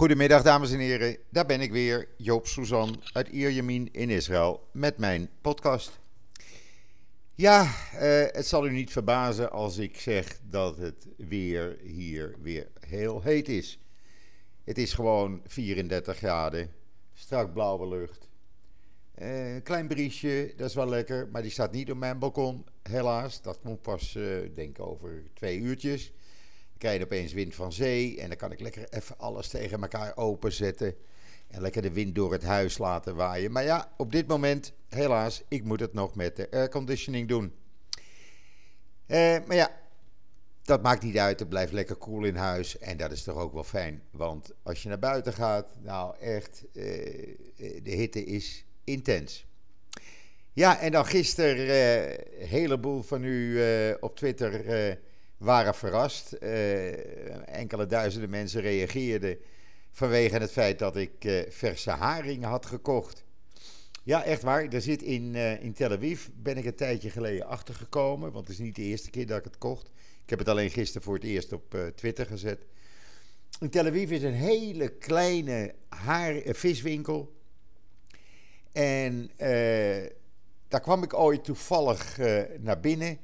Goedemiddag 0.00 0.42
dames 0.42 0.72
en 0.72 0.78
heren, 0.78 1.16
daar 1.30 1.46
ben 1.46 1.60
ik 1.60 1.72
weer, 1.72 2.08
Joop 2.16 2.46
Suzan 2.46 3.02
uit 3.12 3.28
Ierjemien 3.28 3.88
in 3.92 4.10
Israël 4.10 4.68
met 4.72 4.98
mijn 4.98 5.30
podcast. 5.40 5.98
Ja, 7.34 7.62
eh, 7.92 8.24
het 8.26 8.46
zal 8.46 8.66
u 8.66 8.70
niet 8.70 8.90
verbazen 8.90 9.50
als 9.50 9.78
ik 9.78 10.00
zeg 10.00 10.40
dat 10.42 10.76
het 10.76 11.06
weer 11.16 11.78
hier 11.82 12.34
weer 12.42 12.68
heel 12.86 13.22
heet 13.22 13.48
is. 13.48 13.78
Het 14.64 14.78
is 14.78 14.92
gewoon 14.92 15.42
34 15.46 16.16
graden, 16.16 16.70
strak 17.14 17.52
blauwe 17.52 17.88
lucht. 17.88 18.28
Eh, 19.14 19.54
een 19.54 19.62
klein 19.62 19.88
briesje, 19.88 20.52
dat 20.56 20.68
is 20.68 20.74
wel 20.74 20.88
lekker, 20.88 21.28
maar 21.32 21.42
die 21.42 21.50
staat 21.50 21.72
niet 21.72 21.90
op 21.90 21.98
mijn 21.98 22.18
balkon, 22.18 22.64
helaas. 22.82 23.42
Dat 23.42 23.58
komt 23.62 23.82
pas, 23.82 24.14
uh, 24.14 24.54
denk 24.54 24.80
over 24.80 25.22
twee 25.34 25.58
uurtjes. 25.58 26.12
Krijg 26.80 27.02
opeens 27.02 27.32
wind 27.32 27.54
van 27.54 27.72
zee 27.72 28.20
en 28.20 28.28
dan 28.28 28.36
kan 28.36 28.52
ik 28.52 28.60
lekker 28.60 28.88
even 28.88 29.18
alles 29.18 29.48
tegen 29.48 29.82
elkaar 29.82 30.16
openzetten. 30.16 30.94
En 31.48 31.60
lekker 31.60 31.82
de 31.82 31.92
wind 31.92 32.14
door 32.14 32.32
het 32.32 32.42
huis 32.42 32.78
laten 32.78 33.16
waaien. 33.16 33.52
Maar 33.52 33.64
ja, 33.64 33.92
op 33.96 34.12
dit 34.12 34.26
moment, 34.26 34.72
helaas, 34.88 35.42
ik 35.48 35.64
moet 35.64 35.80
het 35.80 35.92
nog 35.92 36.14
met 36.14 36.36
de 36.36 36.50
airconditioning 36.50 37.28
doen. 37.28 37.52
Eh, 39.06 39.36
maar 39.46 39.56
ja, 39.56 39.80
dat 40.62 40.82
maakt 40.82 41.02
niet 41.02 41.18
uit. 41.18 41.38
Het 41.38 41.48
blijft 41.48 41.72
lekker 41.72 41.96
koel 41.96 42.24
in 42.24 42.36
huis. 42.36 42.78
En 42.78 42.96
dat 42.96 43.12
is 43.12 43.22
toch 43.22 43.36
ook 43.36 43.52
wel 43.52 43.64
fijn. 43.64 44.02
Want 44.10 44.50
als 44.62 44.82
je 44.82 44.88
naar 44.88 44.98
buiten 44.98 45.32
gaat, 45.32 45.74
nou 45.82 46.16
echt, 46.18 46.64
eh, 46.72 46.82
de 47.56 47.90
hitte 47.90 48.24
is 48.24 48.64
intens. 48.84 49.46
Ja, 50.52 50.80
en 50.80 50.92
dan 50.92 51.06
gisteren, 51.06 51.68
eh, 51.68 52.40
een 52.40 52.46
heleboel 52.46 53.02
van 53.02 53.24
u 53.24 53.62
eh, 53.62 53.94
op 54.00 54.16
Twitter 54.16 54.66
eh, 54.66 54.96
waren 55.40 55.74
verrast. 55.74 56.32
Eh, 56.32 57.48
enkele 57.48 57.86
duizenden 57.86 58.30
mensen 58.30 58.60
reageerden 58.60 59.38
vanwege 59.90 60.38
het 60.38 60.52
feit 60.52 60.78
dat 60.78 60.96
ik 60.96 61.24
eh, 61.24 61.50
verse 61.50 61.90
haring 61.90 62.44
had 62.44 62.66
gekocht. 62.66 63.24
Ja, 64.02 64.24
echt 64.24 64.42
waar. 64.42 64.68
Er 64.68 64.80
zit 64.80 65.02
in, 65.02 65.34
eh, 65.34 65.62
in 65.62 65.72
Tel 65.72 65.90
Aviv, 65.90 66.28
ben 66.34 66.56
ik 66.56 66.64
een 66.64 66.74
tijdje 66.74 67.10
geleden 67.10 67.46
achtergekomen. 67.46 68.32
Want 68.32 68.46
het 68.46 68.58
is 68.58 68.64
niet 68.64 68.76
de 68.76 68.82
eerste 68.82 69.10
keer 69.10 69.26
dat 69.26 69.38
ik 69.38 69.44
het 69.44 69.58
kocht. 69.58 69.86
Ik 70.22 70.30
heb 70.30 70.38
het 70.38 70.48
alleen 70.48 70.70
gisteren 70.70 71.02
voor 71.02 71.14
het 71.14 71.24
eerst 71.24 71.52
op 71.52 71.76
Twitter 71.94 72.26
gezet. 72.26 72.66
In 73.60 73.70
Tel 73.70 73.86
Aviv 73.86 74.10
is 74.10 74.22
een 74.22 74.32
hele 74.32 74.88
kleine 74.88 75.74
haar, 75.88 76.34
viswinkel. 76.44 77.36
En 78.72 79.30
daar 80.68 80.80
kwam 80.80 81.02
ik 81.02 81.14
ooit 81.14 81.44
toevallig 81.44 82.18
naar 82.58 82.80
binnen. 82.80 83.18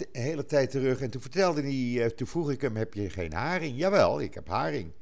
Een 0.00 0.22
hele 0.22 0.44
tijd 0.44 0.70
terug. 0.70 1.00
En 1.00 1.10
toen 1.10 1.20
vertelde 1.20 1.62
hij, 1.62 2.04
eh, 2.04 2.10
toen 2.10 2.26
vroeg 2.26 2.50
ik 2.50 2.60
hem: 2.60 2.76
Heb 2.76 2.94
je 2.94 3.10
geen 3.10 3.32
haring? 3.32 3.78
Jawel, 3.78 4.20
ik 4.20 4.34
heb 4.34 4.48
haring. 4.48 4.92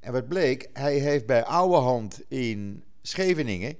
En 0.00 0.12
wat 0.12 0.28
bleek, 0.28 0.68
hij 0.72 0.98
heeft 0.98 1.26
bij 1.26 1.44
Ouwehand 1.44 2.22
in 2.28 2.84
Scheveningen 3.02 3.76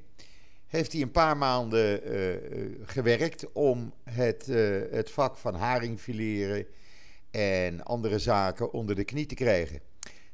heeft 0.72 0.92
hij 0.92 1.02
een 1.02 1.10
paar 1.10 1.36
maanden 1.36 2.04
eh, 2.04 2.40
gewerkt 2.82 3.52
om 3.52 3.92
het, 4.04 4.48
eh, 4.48 4.80
het 4.90 5.10
vak 5.10 5.36
van 5.36 5.54
haringfileren 5.54 6.66
en 7.30 7.82
andere 7.82 8.18
zaken 8.18 8.72
onder 8.72 8.94
de 8.94 9.04
knie 9.04 9.26
te 9.26 9.34
krijgen. 9.34 9.80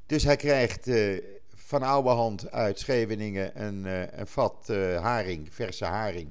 Dus 0.06 0.24
hij 0.24 0.36
krijgt 0.36 0.86
eh, 0.86 1.18
van 1.54 1.82
oude 1.82 2.08
hand 2.08 2.50
uit 2.50 2.78
Scheveningen 2.78 3.62
een, 3.62 3.84
een 4.20 4.26
vat 4.26 4.68
haring, 5.00 5.54
verse 5.54 5.84
haring. 5.84 6.28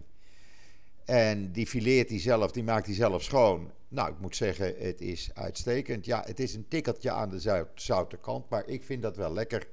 En 1.08 1.52
die 1.52 1.68
fileert 1.68 2.10
hij 2.10 2.20
zelf, 2.20 2.52
die 2.52 2.64
maakt 2.64 2.86
hij 2.86 2.96
zelf 2.96 3.24
schoon. 3.24 3.72
Nou, 3.88 4.12
ik 4.12 4.20
moet 4.20 4.36
zeggen, 4.36 4.76
het 4.78 5.02
is 5.02 5.30
uitstekend. 5.34 6.06
Ja, 6.06 6.24
het 6.26 6.40
is 6.40 6.56
een 6.56 6.68
tikkeltje 6.68 7.12
aan 7.12 7.30
de 7.30 7.40
zout, 7.40 7.68
zoute 7.76 8.18
kant, 8.18 8.50
maar 8.50 8.68
ik 8.68 8.84
vind 8.84 9.02
dat 9.02 9.16
wel 9.18 9.34
lekker. 9.34 9.68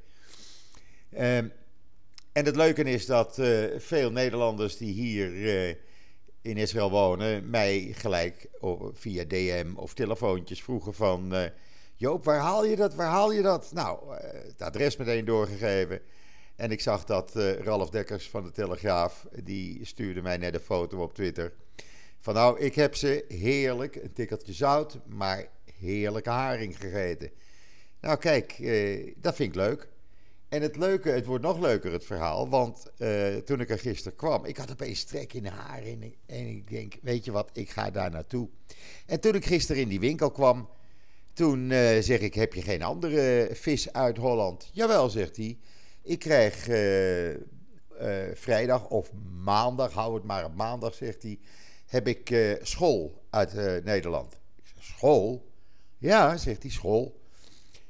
Ehm, 1.10 1.48
en 2.32 2.44
het 2.44 2.56
leuke 2.56 2.82
is 2.82 3.06
dat 3.06 3.38
eh, 3.38 3.64
veel 3.76 4.10
Nederlanders 4.10 4.76
die 4.76 4.92
hier 4.92 5.48
eh, 5.48 5.76
in 6.42 6.56
Israël 6.56 6.90
wonen, 6.90 7.50
mij 7.50 7.80
gelijk 7.92 8.48
via 8.92 9.24
DM 9.24 9.72
of 9.76 9.94
telefoontjes 9.94 10.62
vroegen 10.62 10.94
van... 10.94 11.34
eh, 11.34 11.50
Joop, 11.96 12.24
waar 12.24 12.40
haal 12.40 12.64
je 12.64 12.76
dat? 12.76 12.94
Waar 12.94 13.08
haal 13.08 13.32
je 13.32 13.42
dat? 13.42 13.70
Nou, 13.72 14.14
het 14.22 14.62
adres 14.62 14.96
meteen 14.96 15.24
doorgegeven. 15.24 16.00
En 16.56 16.70
ik 16.70 16.80
zag 16.80 17.04
dat 17.04 17.36
eh, 17.36 17.58
Ralf 17.58 17.90
Dekkers 17.90 18.28
van 18.28 18.42
de 18.42 18.50
Telegraaf, 18.50 19.26
die 19.42 19.84
stuurde 19.84 20.22
mij 20.22 20.36
net 20.36 20.54
een 20.54 20.60
foto 20.60 21.02
op 21.02 21.14
Twitter. 21.14 21.52
Van 22.20 22.34
nou, 22.34 22.60
ik 22.60 22.74
heb 22.74 22.94
ze 22.94 23.24
heerlijk, 23.28 23.96
een 23.96 24.12
tikkeltje 24.12 24.52
zout, 24.52 24.98
maar 25.06 25.48
heerlijke 25.78 26.30
haring 26.30 26.78
gegeten. 26.78 27.30
Nou 28.00 28.18
kijk, 28.18 28.52
eh, 28.52 29.12
dat 29.16 29.34
vind 29.34 29.48
ik 29.48 29.54
leuk. 29.54 29.88
En 30.48 30.62
het 30.62 30.76
leuke, 30.76 31.08
het 31.08 31.26
wordt 31.26 31.44
nog 31.44 31.58
leuker 31.58 31.92
het 31.92 32.04
verhaal, 32.04 32.48
want 32.48 32.90
eh, 32.98 33.36
toen 33.36 33.60
ik 33.60 33.70
er 33.70 33.78
gisteren 33.78 34.16
kwam, 34.16 34.44
ik 34.44 34.56
had 34.56 34.70
opeens 34.70 35.04
trek 35.04 35.32
in 35.32 35.42
de 35.42 35.50
haren 35.50 36.02
en 36.02 36.14
en 36.26 36.46
ik 36.46 36.70
denk, 36.70 36.94
weet 37.02 37.24
je 37.24 37.32
wat, 37.32 37.50
ik 37.52 37.70
ga 37.70 37.90
daar 37.90 38.10
naartoe. 38.10 38.48
En 39.06 39.20
toen 39.20 39.34
ik 39.34 39.44
gisteren 39.44 39.82
in 39.82 39.88
die 39.88 40.00
winkel 40.00 40.30
kwam, 40.30 40.68
toen 41.32 41.68
zeg 42.00 42.20
ik, 42.20 42.34
heb 42.34 42.54
je 42.54 42.62
geen 42.62 42.82
andere 42.82 43.48
vis 43.52 43.92
uit 43.92 44.16
Holland? 44.16 44.70
Jawel, 44.72 45.10
zegt 45.10 45.36
hij. 45.36 45.58
Ik 46.04 46.18
krijg 46.18 46.68
eh, 46.68 47.30
eh, 47.34 47.38
vrijdag 48.34 48.88
of 48.88 49.12
maandag, 49.42 49.92
hou 49.92 50.14
het 50.14 50.24
maar 50.24 50.50
maandag, 50.50 50.94
zegt 50.94 51.22
hij, 51.22 51.38
heb 51.86 52.08
ik 52.08 52.30
eh, 52.30 52.52
school 52.62 53.24
uit 53.30 53.54
Nederland. 53.84 54.32
Ik 54.32 54.62
zeg, 54.74 54.84
school? 54.84 55.52
Ja, 55.98 56.36
zegt 56.36 56.62
hij, 56.62 56.70
school. 56.70 57.20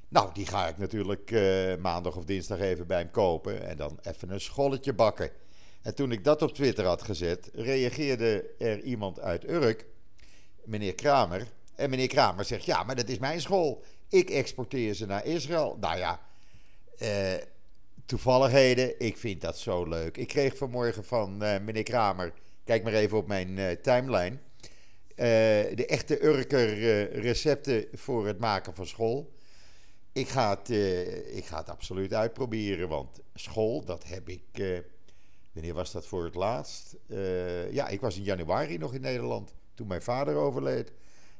Nou, 0.08 0.30
die 0.32 0.46
ga 0.46 0.68
ik 0.68 0.78
natuurlijk 0.78 1.30
maandag 1.80 2.16
of 2.16 2.24
dinsdag 2.24 2.60
even 2.60 2.86
bij 2.86 2.98
hem 2.98 3.10
kopen 3.10 3.66
en 3.68 3.76
dan 3.76 3.98
even 4.02 4.30
een 4.30 4.40
scholletje 4.40 4.92
bakken. 4.92 5.30
En 5.82 5.94
toen 5.94 6.12
ik 6.12 6.24
dat 6.24 6.42
op 6.42 6.54
Twitter 6.54 6.84
had 6.84 7.02
gezet, 7.02 7.50
reageerde 7.52 8.50
er 8.58 8.80
iemand 8.80 9.20
uit 9.20 9.48
Urk, 9.48 9.86
meneer 10.64 10.94
Kramer. 10.94 11.46
En 11.74 11.90
meneer 11.90 12.08
Kramer 12.08 12.44
zegt, 12.44 12.64
ja, 12.64 12.82
maar 12.82 12.96
dat 12.96 13.08
is 13.08 13.18
mijn 13.18 13.40
school. 13.40 13.84
Ik 14.08 14.30
exporteer 14.30 14.94
ze 14.94 15.06
naar 15.06 15.26
Israël. 15.26 15.76
Nou 15.80 15.98
ja, 15.98 16.20
eh, 16.98 17.34
toevalligheden, 18.06 19.00
ik 19.00 19.16
vind 19.16 19.40
dat 19.40 19.58
zo 19.58 19.84
leuk. 19.84 20.16
Ik 20.16 20.28
kreeg 20.28 20.56
vanmorgen 20.56 21.04
van 21.04 21.42
eh, 21.42 21.60
meneer 21.60 21.82
Kramer, 21.82 22.32
kijk 22.64 22.82
maar 22.82 22.92
even 22.92 23.18
op 23.18 23.26
mijn 23.26 23.58
eh, 23.58 23.70
timeline, 23.70 24.38
eh, 25.08 25.26
de 25.76 25.86
echte 25.86 26.24
Urker 26.24 27.10
recepten 27.20 27.86
voor 27.92 28.26
het 28.26 28.38
maken 28.38 28.74
van 28.74 28.86
school. 28.86 29.32
Ik 30.12 30.28
ga 30.28 30.50
het, 30.50 30.68
ik 31.36 31.44
ga 31.44 31.58
het 31.58 31.68
absoluut 31.68 32.14
uitproberen, 32.14 32.88
want 32.88 33.20
school, 33.34 33.84
dat 33.84 34.04
heb 34.04 34.28
ik. 34.28 34.82
wanneer 35.52 35.74
was 35.74 35.92
dat 35.92 36.06
voor 36.06 36.24
het 36.24 36.34
laatst? 36.34 36.96
Ja, 37.70 37.88
ik 37.88 38.00
was 38.00 38.16
in 38.16 38.22
januari 38.22 38.78
nog 38.78 38.94
in 38.94 39.00
Nederland, 39.00 39.54
toen 39.74 39.86
mijn 39.86 40.02
vader 40.02 40.34
overleed. 40.34 40.92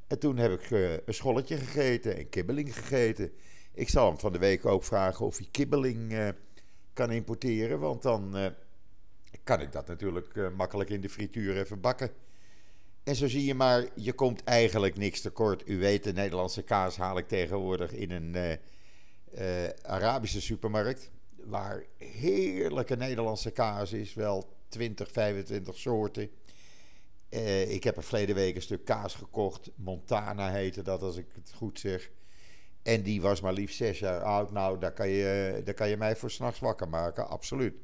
En 0.07 0.19
toen 0.19 0.37
heb 0.37 0.53
ik 0.53 0.71
een 1.05 1.15
scholletje 1.15 1.57
gegeten 1.57 2.17
en 2.17 2.29
kibbeling 2.29 2.77
gegeten. 2.77 3.33
Ik 3.75 3.89
zal 3.89 4.07
hem 4.07 4.19
van 4.19 4.33
de 4.33 4.39
week 4.39 4.67
ook 4.67 4.85
vragen 4.85 5.27
of 5.27 5.37
hij 5.37 5.49
kibbeling 5.51 6.35
kan 6.95 7.11
importeren, 7.11 7.79
want 7.79 8.03
dan 8.03 8.37
eh, 8.37 8.47
kan 9.45 9.61
ik 9.61 9.73
dat 9.73 9.87
natuurlijk 9.87 10.37
eh, 10.37 10.51
makkelijk 10.51 10.91
in 10.91 11.01
de 11.01 11.09
frituur 11.09 11.59
even 11.59 11.81
bakken. 11.81 12.11
En 13.03 13.17
zo 13.17 13.29
zie 13.29 13.45
je 13.45 13.55
maar, 13.55 13.89
je 13.95 14.13
komt 14.13 14.45
eigenlijk 14.45 14.97
niks 14.97 15.21
tekort. 15.21 15.69
U 15.69 15.79
weet, 15.79 16.05
de 16.05 16.13
Nederlandse 16.13 16.63
kaas 16.63 16.97
haal 16.97 17.19
ik 17.19 17.29
tegenwoordig 17.29 17.93
in 17.93 18.11
een 18.11 18.35
eh, 18.35 19.69
Arabische 19.83 20.41
supermarkt. 20.41 21.11
Waar 21.45 21.85
heerlijke 21.99 22.97
Nederlandse 22.97 23.51
kaas 23.51 23.93
is. 23.93 24.15
Wel 24.15 24.49
20, 24.69 25.11
25 25.11 25.79
soorten. 25.79 26.31
Ik 27.69 27.85
heb 27.85 27.97
er 27.97 28.03
verleden 28.03 28.35
week 28.35 28.55
een 28.55 28.63
stuk 28.63 28.85
kaas 28.85 29.15
gekocht. 29.15 29.71
Montana 29.75 30.51
heette 30.51 30.83
dat, 30.83 31.03
als 31.03 31.17
ik 31.17 31.27
het 31.35 31.53
goed 31.57 31.79
zeg. 31.79 32.11
En 32.85 33.03
die 33.03 33.21
was 33.23 33.41
maar 33.41 33.53
liefst 33.53 33.77
zes 33.77 33.99
jaar 33.99 34.23
oud. 34.23 34.51
Nou, 34.53 34.79
daar 34.79 34.93
kan 34.93 35.09
je, 35.09 35.61
daar 35.65 35.75
kan 35.75 35.89
je 35.89 35.97
mij 35.97 36.17
voor 36.17 36.31
s'nachts 36.31 36.61
wakker 36.61 36.89
maken, 36.89 37.29
absoluut. 37.29 37.75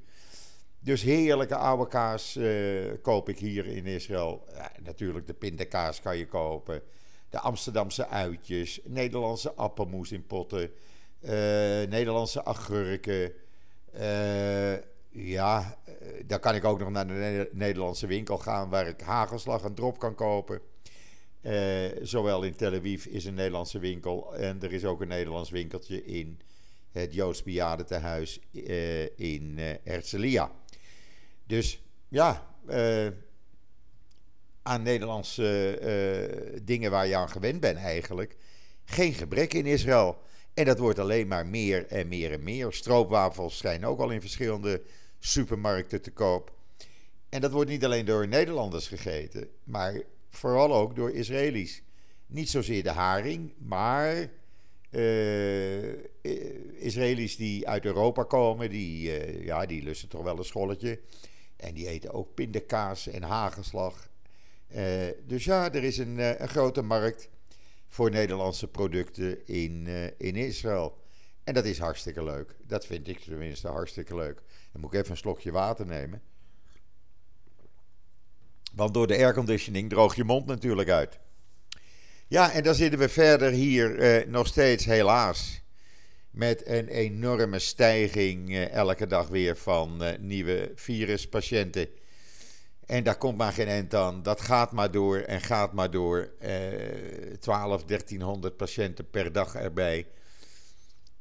Dus 0.82 1.02
heerlijke 1.02 1.56
oude 1.56 1.86
kaas 1.88 2.36
eh, 2.36 2.92
koop 3.02 3.28
ik 3.28 3.38
hier 3.38 3.66
in 3.66 3.86
Israël. 3.86 4.44
Ja, 4.54 4.72
natuurlijk, 4.82 5.26
de 5.26 5.34
pindakaas 5.34 6.00
kan 6.00 6.16
je 6.16 6.26
kopen. 6.26 6.82
De 7.30 7.38
Amsterdamse 7.40 8.06
uitjes. 8.08 8.80
Nederlandse 8.84 9.54
appelmoes 9.54 10.12
in 10.12 10.26
potten. 10.26 10.70
eh, 11.20 11.30
Nederlandse 11.88 12.44
agurken. 12.44 13.32
eh, 13.92 14.72
ja, 15.12 15.78
dan 16.26 16.40
kan 16.40 16.54
ik 16.54 16.64
ook 16.64 16.78
nog 16.78 16.90
naar 16.90 17.06
de 17.06 17.12
Ne- 17.12 17.48
Nederlandse 17.52 18.06
winkel 18.06 18.38
gaan... 18.38 18.68
waar 18.70 18.86
ik 18.88 19.00
hagelslag 19.00 19.64
en 19.64 19.74
drop 19.74 19.98
kan 19.98 20.14
kopen. 20.14 20.60
Eh, 21.40 21.84
zowel 22.02 22.42
in 22.42 22.56
Tel 22.56 22.74
Aviv 22.74 23.06
is 23.06 23.24
een 23.24 23.34
Nederlandse 23.34 23.78
winkel... 23.78 24.36
en 24.36 24.62
er 24.62 24.72
is 24.72 24.84
ook 24.84 25.00
een 25.00 25.08
Nederlands 25.08 25.50
winkeltje 25.50 26.04
in 26.04 26.40
het 26.90 27.14
Joods 27.14 27.42
Bejaardentehuis 27.42 28.40
eh 28.52 29.18
in 29.18 29.58
eh 29.58 29.74
Herzliya. 29.84 30.52
Dus 31.46 31.82
ja, 32.08 32.46
aan 34.62 34.82
Nederlandse 34.82 36.60
dingen 36.62 36.90
waar 36.90 37.06
je 37.06 37.16
aan 37.16 37.30
gewend 37.30 37.60
bent 37.60 37.78
eigenlijk. 37.78 38.36
Geen 38.84 39.14
gebrek 39.14 39.54
in 39.54 39.66
Israël. 39.66 40.18
En 40.54 40.64
dat 40.64 40.78
wordt 40.78 40.98
alleen 40.98 41.28
maar 41.28 41.46
meer 41.46 41.86
en 41.86 42.08
meer 42.08 42.32
en 42.32 42.42
meer. 42.42 42.72
Stroopwafels 42.72 43.56
schijnen 43.56 43.88
ook 43.88 44.00
al 44.00 44.10
in 44.10 44.20
verschillende 44.20 44.82
supermarkten 45.18 46.02
te 46.02 46.10
koop. 46.10 46.52
En 47.28 47.40
dat 47.40 47.52
wordt 47.52 47.70
niet 47.70 47.84
alleen 47.84 48.04
door 48.04 48.28
Nederlanders 48.28 48.88
gegeten, 48.88 49.48
maar 49.64 50.02
vooral 50.30 50.74
ook 50.74 50.96
door 50.96 51.10
Israëli's. 51.10 51.82
Niet 52.26 52.50
zozeer 52.50 52.82
de 52.82 52.90
haring, 52.90 53.52
maar 53.58 54.30
uh, 54.90 55.92
Israëli's 56.74 57.36
die 57.36 57.68
uit 57.68 57.84
Europa 57.84 58.22
komen, 58.22 58.70
die, 58.70 59.26
uh, 59.26 59.44
ja, 59.44 59.66
die 59.66 59.82
lusten 59.82 60.08
toch 60.08 60.22
wel 60.22 60.38
een 60.38 60.44
scholletje. 60.44 61.00
En 61.56 61.74
die 61.74 61.88
eten 61.88 62.12
ook 62.12 62.34
pindakaas 62.34 63.06
en 63.06 63.22
hagelslag. 63.22 64.08
Uh, 64.76 65.08
dus 65.26 65.44
ja, 65.44 65.72
er 65.72 65.84
is 65.84 65.98
een, 65.98 66.42
een, 66.42 66.48
grote 66.48 66.82
markt 66.82 67.28
voor 67.88 68.10
Nederlandse 68.10 68.68
producten 68.68 69.46
in, 69.46 69.86
in 70.18 70.36
Israël. 70.36 70.98
En 71.44 71.54
dat 71.54 71.64
is 71.64 71.78
hartstikke 71.78 72.24
leuk. 72.24 72.56
Dat 72.66 72.86
vind 72.86 73.08
ik 73.08 73.18
tenminste 73.18 73.68
hartstikke 73.68 74.14
leuk. 74.14 74.42
Dan 74.72 74.80
moet 74.80 74.92
ik 74.92 74.98
even 74.98 75.10
een 75.10 75.16
slokje 75.16 75.52
water 75.52 75.86
nemen. 75.86 76.22
Want 78.74 78.94
door 78.94 79.06
de 79.06 79.16
airconditioning 79.16 79.90
droog 79.90 80.14
je 80.14 80.24
mond 80.24 80.46
natuurlijk 80.46 80.88
uit. 80.88 81.18
Ja, 82.28 82.52
en 82.52 82.62
dan 82.62 82.74
zitten 82.74 82.98
we 82.98 83.08
verder 83.08 83.50
hier 83.50 83.98
eh, 83.98 84.26
nog 84.26 84.46
steeds 84.46 84.84
helaas 84.84 85.60
met 86.30 86.66
een 86.66 86.88
enorme 86.88 87.58
stijging 87.58 88.50
eh, 88.50 88.70
elke 88.70 89.06
dag 89.06 89.28
weer 89.28 89.56
van 89.56 90.02
eh, 90.02 90.18
nieuwe 90.18 90.72
viruspatiënten. 90.74 91.88
En 92.86 93.04
daar 93.04 93.16
komt 93.16 93.36
maar 93.36 93.52
geen 93.52 93.68
eind 93.68 93.94
aan. 93.94 94.22
Dat 94.22 94.40
gaat 94.40 94.72
maar 94.72 94.90
door 94.90 95.18
en 95.18 95.40
gaat 95.40 95.72
maar 95.72 95.90
door. 95.90 96.30
Eh, 96.38 96.52
12, 97.40 97.84
1300 97.84 98.56
patiënten 98.56 99.10
per 99.10 99.32
dag 99.32 99.54
erbij. 99.54 100.06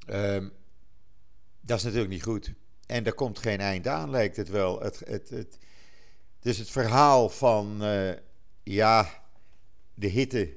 Um, 0.09 0.51
dat 1.61 1.77
is 1.77 1.83
natuurlijk 1.83 2.11
niet 2.11 2.23
goed. 2.23 2.53
En 2.85 3.05
er 3.05 3.13
komt 3.13 3.39
geen 3.39 3.59
eind 3.59 3.87
aan, 3.87 4.09
lijkt 4.09 4.35
het 4.35 4.49
wel. 4.49 4.81
Het, 4.81 5.01
het, 5.05 5.29
het, 5.29 5.57
dus 6.39 6.57
het 6.57 6.69
verhaal 6.69 7.29
van, 7.29 7.83
uh, 7.83 8.11
ja, 8.63 9.23
de 9.93 10.07
hitte, 10.07 10.53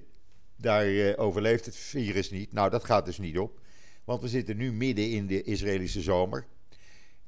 daar 0.57 0.87
uh, 0.87 1.13
overleeft 1.17 1.65
het 1.67 1.77
virus 1.77 2.31
niet. 2.31 2.53
Nou, 2.53 2.71
dat 2.71 2.85
gaat 2.85 3.05
dus 3.05 3.19
niet 3.19 3.39
op. 3.39 3.61
Want 4.05 4.23
we 4.23 4.29
zitten 4.29 4.57
nu 4.57 4.73
midden 4.73 5.11
in 5.11 5.27
de 5.27 5.43
Israëlische 5.43 6.01
zomer. 6.01 6.47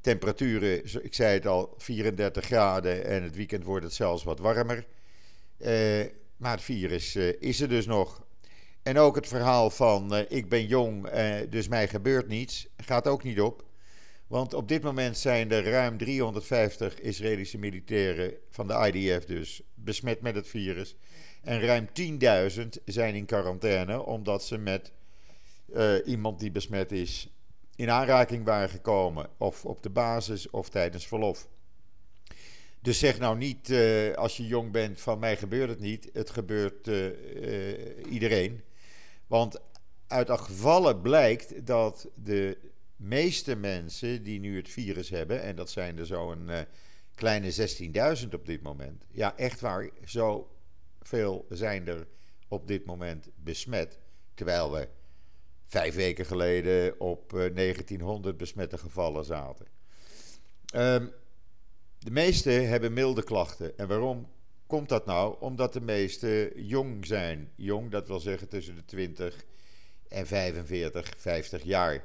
Temperaturen, 0.01 1.05
ik 1.05 1.15
zei 1.15 1.35
het 1.35 1.47
al, 1.47 1.75
34 1.77 2.45
graden 2.45 3.05
en 3.05 3.23
het 3.23 3.37
weekend 3.37 3.65
wordt 3.65 3.85
het 3.85 3.95
zelfs 3.95 4.25
wat 4.25 4.39
warmer. 4.39 4.87
Uh, 5.59 6.05
maar 6.37 6.53
het 6.53 6.63
virus 6.63 7.17
is 7.17 7.61
er 7.61 7.69
dus 7.69 7.87
nog. 7.87 8.27
En 8.83 8.99
ook 8.99 9.15
het 9.15 9.29
verhaal 9.29 9.71
van 9.71 10.27
ik 10.29 10.49
ben 10.49 10.67
jong, 10.67 11.09
dus 11.49 11.69
mij 11.69 11.89
gebeurt 11.89 12.29
niets, 12.29 12.67
gaat 12.77 13.09
ook 13.09 13.23
niet 13.23 13.41
op. 13.41 13.65
Want 14.27 14.55
op 14.55 14.69
dit 14.69 14.83
moment 14.83 15.19
zijn 15.19 15.51
er 15.51 15.65
ruim 15.65 15.99
350 15.99 17.01
Israëlische 17.01 17.59
militairen 17.59 18.35
van 18.51 18.67
de 18.67 18.91
IDF 18.93 19.25
dus 19.25 19.63
besmet 19.75 20.21
met 20.21 20.35
het 20.35 20.49
virus. 20.49 20.97
En 21.43 21.61
ruim 21.61 21.89
10.000 22.51 22.67
zijn 22.85 23.15
in 23.15 23.25
quarantaine 23.25 24.03
omdat 24.03 24.45
ze 24.45 24.59
met 24.59 24.93
uh, 25.75 25.95
iemand 26.05 26.41
die 26.41 26.51
besmet 26.51 26.93
is 26.93 27.29
in 27.77 27.91
aanraking 27.91 28.45
waren 28.45 28.69
gekomen. 28.69 29.29
Of 29.39 29.65
op 29.65 29.83
de 29.83 29.91
basis 29.91 30.51
of 30.51 30.69
tijdens 30.69 31.07
verlof. 31.07 31.49
Dus 32.81 32.99
zeg 32.99 33.19
nou 33.19 33.37
niet 33.37 33.71
uh, 33.71 34.15
als 34.15 34.37
je 34.37 34.47
jong 34.47 34.73
bent 34.73 35.01
van 35.01 35.19
mij 35.19 35.37
gebeurt 35.37 35.69
het 35.69 35.81
niet. 35.81 36.11
Het 36.13 36.31
gebeurt 36.31 36.87
uh, 36.87 37.07
iedereen. 38.11 38.63
Want 39.27 39.61
uit 40.07 40.31
gevallen 40.31 41.01
blijkt 41.01 41.67
dat 41.67 42.09
de 42.15 42.59
meeste 42.97 43.57
mensen 43.57 44.23
die 44.23 44.41
nu 44.41 44.57
het 44.57 44.69
virus 44.69 45.09
hebben, 45.11 45.43
en 45.43 45.57
dat 45.57 45.71
zijn 45.71 45.99
er 45.99 46.07
zo'n 46.07 46.49
uh, 46.49 46.59
kleine 47.15 47.53
16.000 48.23 48.29
op 48.33 48.47
dit 48.47 48.63
moment. 48.63 49.05
Ja, 49.11 49.37
echt 49.37 49.61
waar, 49.61 49.91
zo 50.05 50.57
veel 51.01 51.47
zijn 51.49 51.89
er 51.89 52.07
op 52.49 52.69
dit 52.69 52.85
moment 52.85 53.29
besmet. 53.37 53.99
Terwijl 54.35 54.73
we 54.73 54.89
vijf 55.67 55.95
weken 55.95 56.27
geleden 56.27 57.01
op 57.01 57.33
uh, 57.33 57.47
eh, 57.47 57.55
1900 57.55 58.37
besmette 58.37 58.79
gevallen 58.79 59.25
zaten. 59.25 59.67
Um, 60.75 61.13
de 61.99 62.11
meeste 62.11 62.51
hebben 62.51 62.93
milde 62.93 63.25
klachten. 63.25 63.79
En 63.79 63.89
waarom 63.89 64.29
komt 64.67 64.89
dat 64.89 65.07
nou? 65.07 65.37
Omdat 65.41 65.73
de 65.73 65.81
meeste 65.81 66.53
jong 66.57 67.07
zijn. 67.07 67.53
Jong, 67.57 67.91
dat 67.91 68.09
wil 68.09 68.21
zeggen 68.21 68.49
tussen 68.49 68.75
de 68.75 68.85
20 68.85 69.45
en 70.09 70.27
45, 70.27 71.13
50 71.17 71.63
jaar. 71.63 72.05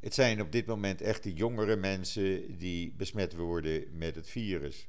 Het 0.00 0.14
zijn 0.14 0.40
op 0.40 0.52
dit 0.52 0.66
moment 0.66 1.00
echt 1.00 1.22
de 1.22 1.32
jongere 1.32 1.76
mensen 1.76 2.58
die 2.58 2.92
besmet 2.96 3.34
worden 3.34 3.84
met 3.92 4.14
het 4.14 4.28
virus. 4.28 4.88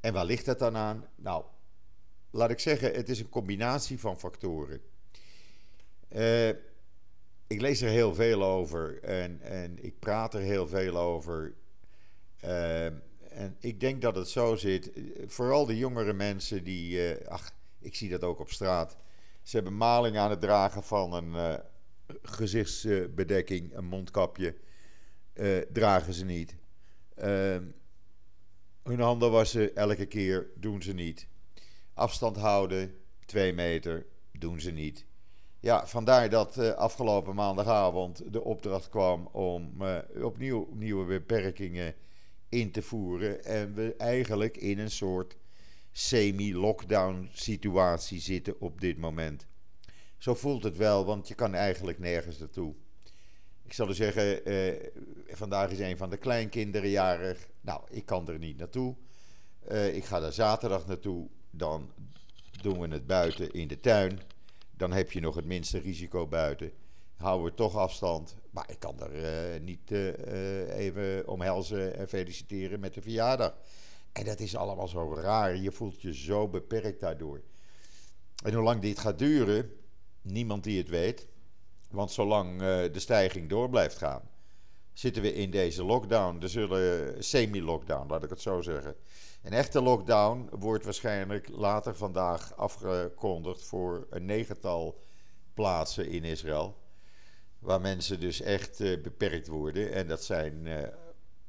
En 0.00 0.12
waar 0.12 0.24
ligt 0.24 0.44
dat 0.44 0.58
dan 0.58 0.76
aan? 0.76 1.06
Nou, 1.16 1.44
laat 2.30 2.50
ik 2.50 2.58
zeggen, 2.58 2.92
het 2.94 3.08
is 3.08 3.20
een 3.20 3.28
combinatie 3.28 3.98
van 3.98 4.18
factoren. 4.18 4.80
Uh, 6.08 6.48
ik 7.46 7.60
lees 7.60 7.80
er 7.80 7.88
heel 7.88 8.14
veel 8.14 8.44
over 8.44 9.02
en, 9.02 9.40
en 9.40 9.84
ik 9.84 9.98
praat 9.98 10.34
er 10.34 10.40
heel 10.40 10.68
veel 10.68 10.96
over. 10.96 11.54
Uh, 12.44 12.84
en 13.30 13.56
ik 13.58 13.80
denk 13.80 14.02
dat 14.02 14.16
het 14.16 14.28
zo 14.28 14.56
zit. 14.56 14.90
Vooral 15.26 15.66
de 15.66 15.76
jongere 15.76 16.12
mensen 16.12 16.64
die, 16.64 17.16
uh, 17.20 17.26
ach, 17.26 17.52
ik 17.78 17.94
zie 17.94 18.08
dat 18.08 18.22
ook 18.22 18.38
op 18.38 18.50
straat. 18.50 18.96
Ze 19.42 19.56
hebben 19.56 19.76
maling 19.76 20.16
aan 20.16 20.30
het 20.30 20.40
dragen 20.40 20.82
van 20.82 21.12
een 21.12 21.60
gezichtsbedekking, 22.22 23.74
een 23.74 23.84
mondkapje, 23.84 24.54
uh, 25.34 25.58
dragen 25.58 26.12
ze 26.12 26.24
niet. 26.24 26.56
Uh, 27.18 27.56
hun 28.82 29.00
handen 29.00 29.30
wassen 29.30 29.76
elke 29.76 30.06
keer, 30.06 30.50
doen 30.54 30.82
ze 30.82 30.92
niet. 30.92 31.28
Afstand 31.94 32.36
houden, 32.36 32.94
twee 33.26 33.52
meter, 33.52 34.06
doen 34.32 34.60
ze 34.60 34.70
niet. 34.70 35.06
Ja, 35.60 35.86
vandaar 35.86 36.30
dat 36.30 36.58
uh, 36.58 36.70
afgelopen 36.70 37.34
maandagavond 37.34 38.32
de 38.32 38.42
opdracht 38.42 38.88
kwam 38.88 39.26
om 39.26 39.82
uh, 39.82 39.98
opnieuw 40.22 40.68
nieuwe 40.74 41.04
beperkingen 41.04 41.94
in 42.48 42.70
te 42.70 42.82
voeren. 42.82 43.44
En 43.44 43.74
we 43.74 43.94
eigenlijk 43.96 44.56
in 44.56 44.78
een 44.78 44.90
soort 44.90 45.36
semi-lockdown 45.92 47.28
situatie 47.32 48.20
zitten 48.20 48.60
op 48.60 48.80
dit 48.80 48.98
moment. 48.98 49.46
Zo 50.22 50.34
voelt 50.34 50.62
het 50.62 50.76
wel, 50.76 51.04
want 51.04 51.28
je 51.28 51.34
kan 51.34 51.54
eigenlijk 51.54 51.98
nergens 51.98 52.38
naartoe. 52.38 52.74
Ik 53.62 53.72
zal 53.72 53.88
u 53.88 53.94
zeggen, 53.94 54.44
eh, 54.44 54.90
vandaag 55.28 55.70
is 55.70 55.78
een 55.78 55.96
van 55.96 56.10
de 56.10 56.16
kleinkinderen 56.16 56.90
jarig. 56.90 57.48
Nou, 57.60 57.82
ik 57.90 58.06
kan 58.06 58.28
er 58.28 58.38
niet 58.38 58.58
naartoe. 58.58 58.96
Uh, 59.70 59.94
ik 59.94 60.04
ga 60.04 60.20
daar 60.20 60.32
zaterdag 60.32 60.86
naartoe. 60.86 61.28
Dan 61.50 61.92
doen 62.60 62.80
we 62.80 62.88
het 62.88 63.06
buiten 63.06 63.52
in 63.52 63.68
de 63.68 63.80
tuin. 63.80 64.20
Dan 64.76 64.92
heb 64.92 65.12
je 65.12 65.20
nog 65.20 65.34
het 65.34 65.44
minste 65.44 65.78
risico 65.78 66.26
buiten. 66.26 66.72
Houden 67.16 67.46
we 67.46 67.54
toch 67.54 67.76
afstand. 67.76 68.36
Maar 68.50 68.70
ik 68.70 68.78
kan 68.78 69.00
er 69.00 69.14
uh, 69.54 69.60
niet 69.60 69.90
uh, 69.90 70.76
even 70.76 71.28
omhelzen 71.28 71.96
en 71.96 72.08
feliciteren 72.08 72.80
met 72.80 72.94
de 72.94 73.02
verjaardag. 73.02 73.54
En 74.12 74.24
dat 74.24 74.40
is 74.40 74.56
allemaal 74.56 74.88
zo 74.88 75.14
raar. 75.14 75.56
Je 75.56 75.72
voelt 75.72 76.02
je 76.02 76.14
zo 76.14 76.48
beperkt 76.48 77.00
daardoor. 77.00 77.40
En 78.44 78.54
hoe 78.54 78.64
lang 78.64 78.80
dit 78.80 78.98
gaat 78.98 79.18
duren, 79.18 79.70
niemand 80.22 80.64
die 80.64 80.78
het 80.78 80.88
weet. 80.88 81.26
Want 81.90 82.10
zolang 82.10 82.52
uh, 82.52 82.58
de 82.92 83.00
stijging 83.00 83.48
door 83.48 83.68
blijft 83.68 83.96
gaan, 83.96 84.30
zitten 84.92 85.22
we 85.22 85.34
in 85.34 85.50
deze 85.50 85.84
lockdown. 85.84 86.42
Er 86.42 86.48
zullen 86.48 87.24
semi-lockdown, 87.24 88.08
laat 88.08 88.24
ik 88.24 88.30
het 88.30 88.40
zo 88.40 88.60
zeggen. 88.60 88.96
Een 89.42 89.52
echte 89.52 89.82
lockdown 89.82 90.48
wordt 90.50 90.84
waarschijnlijk 90.84 91.48
later 91.48 91.96
vandaag 91.96 92.56
afgekondigd 92.56 93.64
voor 93.64 94.06
een 94.10 94.24
negental 94.24 95.02
plaatsen 95.54 96.08
in 96.08 96.24
Israël. 96.24 96.76
Waar 97.58 97.80
mensen 97.80 98.20
dus 98.20 98.40
echt 98.40 98.80
uh, 98.80 99.02
beperkt 99.02 99.46
worden. 99.46 99.92
En 99.92 100.06
dat 100.06 100.24
zijn 100.24 100.66
uh, 100.66 100.82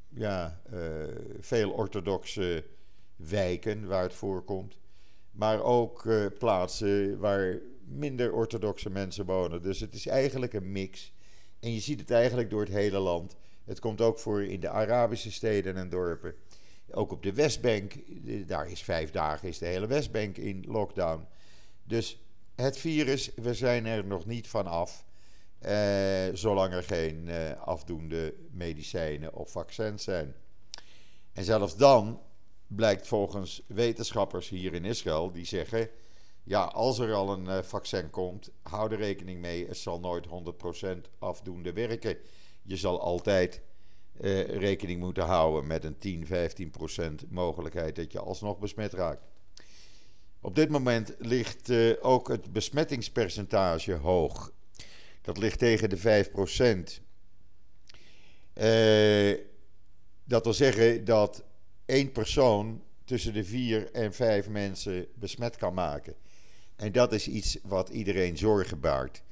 ja, 0.09 0.61
veel 1.39 1.71
orthodoxe 1.71 2.63
wijken 3.15 3.87
waar 3.87 4.03
het 4.03 4.13
voorkomt. 4.13 4.77
Maar 5.31 5.61
ook 5.61 6.07
plaatsen 6.37 7.19
waar 7.19 7.59
minder 7.87 8.33
orthodoxe 8.33 8.89
mensen 8.89 9.25
wonen. 9.25 9.61
Dus 9.61 9.79
het 9.79 9.93
is 9.93 10.07
eigenlijk 10.07 10.53
een 10.53 10.71
mix. 10.71 11.13
En 11.59 11.73
je 11.73 11.79
ziet 11.79 11.99
het 11.99 12.11
eigenlijk 12.11 12.49
door 12.49 12.61
het 12.61 12.69
hele 12.69 12.99
land. 12.99 13.35
Het 13.63 13.79
komt 13.79 14.01
ook 14.01 14.19
voor 14.19 14.43
in 14.43 14.59
de 14.59 14.69
Arabische 14.69 15.31
steden 15.31 15.75
en 15.75 15.89
dorpen. 15.89 16.35
Ook 16.91 17.11
op 17.11 17.23
de 17.23 17.33
Westbank, 17.33 17.93
daar 18.47 18.69
is 18.69 18.83
vijf 18.83 19.11
dagen, 19.11 19.47
is 19.47 19.57
de 19.57 19.65
hele 19.65 19.87
Westbank 19.87 20.37
in 20.37 20.65
lockdown. 20.67 21.27
Dus 21.83 22.21
het 22.55 22.77
virus, 22.77 23.31
we 23.35 23.53
zijn 23.53 23.85
er 23.85 24.05
nog 24.05 24.25
niet 24.25 24.47
van 24.47 24.67
af. 24.67 25.05
Eh, 25.59 26.25
zolang 26.33 26.73
er 26.73 26.83
geen 26.83 27.27
eh, 27.27 27.61
afdoende 27.61 28.33
medicijnen 28.51 29.33
of 29.33 29.51
vaccins 29.51 30.03
zijn. 30.03 30.35
En 31.33 31.43
zelfs 31.43 31.75
dan 31.75 32.21
blijkt 32.67 33.07
volgens 33.07 33.63
wetenschappers 33.67 34.49
hier 34.49 34.73
in 34.73 34.85
Israël, 34.85 35.31
die 35.31 35.45
zeggen 35.45 35.89
Ja, 36.43 36.63
als 36.63 37.00
er 37.00 37.13
al 37.13 37.31
een 37.33 37.45
uh, 37.45 37.62
vaccin 37.62 38.09
komt, 38.09 38.50
hou 38.62 38.91
er 38.91 38.97
rekening 38.97 39.39
mee. 39.39 39.67
Het 39.67 39.77
zal 39.77 40.00
nooit 40.00 40.27
100% 40.27 40.29
afdoende 41.19 41.73
werken. 41.73 42.17
Je 42.63 42.77
zal 42.77 43.01
altijd 43.01 43.62
uh, 44.21 44.43
rekening 44.45 45.00
moeten 45.00 45.23
houden 45.23 45.67
met 45.67 45.83
een 45.83 45.97
10, 45.97 46.27
15% 47.25 47.27
mogelijkheid 47.29 47.95
dat 47.95 48.12
je 48.12 48.19
alsnog 48.19 48.59
besmet 48.59 48.93
raakt. 48.93 49.23
Op 50.41 50.55
dit 50.55 50.69
moment 50.69 51.15
ligt 51.17 51.69
uh, 51.69 51.93
ook 52.01 52.27
het 52.27 52.53
besmettingspercentage 52.53 53.93
hoog. 53.93 54.51
Dat 55.21 55.38
ligt 55.38 55.59
tegen 55.59 55.89
de 55.89 56.25
5%. 57.00 57.01
Uh, 58.53 59.45
dat 60.23 60.43
wil 60.43 60.53
zeggen 60.53 61.05
dat 61.05 61.43
één 61.85 62.12
persoon 62.12 62.83
tussen 63.05 63.33
de 63.33 63.43
vier 63.43 63.91
en 63.91 64.13
vijf 64.13 64.50
mensen 64.50 65.07
besmet 65.15 65.55
kan 65.55 65.73
maken. 65.73 66.15
En 66.75 66.91
dat 66.91 67.13
is 67.13 67.27
iets 67.27 67.57
wat 67.63 67.89
iedereen 67.89 68.37
zorgen 68.37 68.79
baart. 68.79 69.23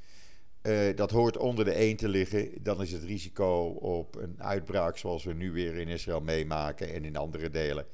Uh, 0.61 0.95
dat 0.95 1.11
hoort 1.11 1.37
onder 1.37 1.65
de 1.65 1.71
1 1.71 1.95
te 1.95 2.07
liggen. 2.07 2.49
Dan 2.63 2.81
is 2.81 2.91
het 2.91 3.03
risico 3.03 3.65
op 3.67 4.15
een 4.15 4.35
uitbraak 4.43 4.97
zoals 4.97 5.23
we 5.23 5.33
nu 5.33 5.51
weer 5.51 5.75
in 5.75 5.87
Israël 5.87 6.21
meemaken 6.21 6.93
en 6.93 7.05
in 7.05 7.15
andere 7.15 7.49
delen, 7.49 7.85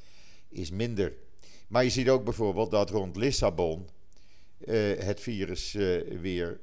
is 0.49 0.71
minder. 0.71 1.13
Maar 1.67 1.83
je 1.83 1.89
ziet 1.89 2.09
ook 2.09 2.23
bijvoorbeeld 2.23 2.71
dat 2.71 2.89
rond 2.89 3.15
Lissabon 3.15 3.87
uh, 4.59 4.99
het 4.99 5.19
virus 5.19 5.73
uh, 5.73 6.19
weer 6.21 6.59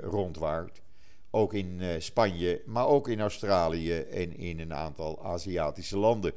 rondwaart. 0.00 0.82
Ook 1.30 1.54
in 1.54 1.82
Spanje, 1.98 2.62
maar 2.66 2.86
ook 2.86 3.08
in 3.08 3.20
Australië 3.20 3.98
en 3.98 4.36
in 4.36 4.60
een 4.60 4.74
aantal 4.74 5.24
Aziatische 5.24 5.98
landen. 5.98 6.32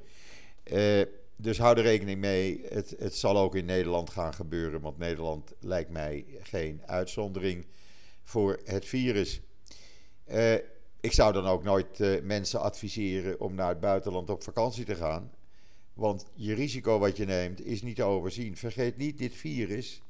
Dus 1.36 1.58
hou 1.58 1.78
er 1.78 1.84
rekening 1.84 2.20
mee. 2.20 2.66
Het, 2.70 2.96
het 3.00 3.16
zal 3.16 3.38
ook 3.38 3.56
in 3.56 3.66
Nederland 3.66 4.10
gaan 4.10 4.34
gebeuren, 4.34 4.82
want 4.82 4.98
Nederland 4.98 5.54
lijkt 5.60 5.90
mij 5.90 6.25
geen 6.42 6.82
uitzondering 6.86 7.66
voor 8.24 8.60
het 8.63 8.86
virus. 8.86 9.42
Uh, 10.28 10.54
ik 11.00 11.12
zou 11.12 11.34
dan 11.34 11.46
ook 11.46 11.63
nooit 11.63 12.00
uh, 12.00 12.22
mensen 12.22 12.62
adviseren 12.62 13.40
om 13.40 13.56
naar 13.56 13.70
het 13.70 13.80
buitenland 13.80 14.30
op 14.30 14.44
vakantie 14.44 14.86
te 14.86 14.96
gaan. 14.96 15.32
Want 15.94 16.25
je 16.34 16.54
risico 16.54 17.00
wat 17.00 17.18
je 17.18 17.25
neemt 17.25 17.66
is 17.66 17.82
niet 17.82 17.96
te 17.96 18.04
overzien. 18.04 18.58
Vergeet 18.58 18.98
niet, 18.98 19.18
dit 19.18 19.34
virus, 19.34 20.02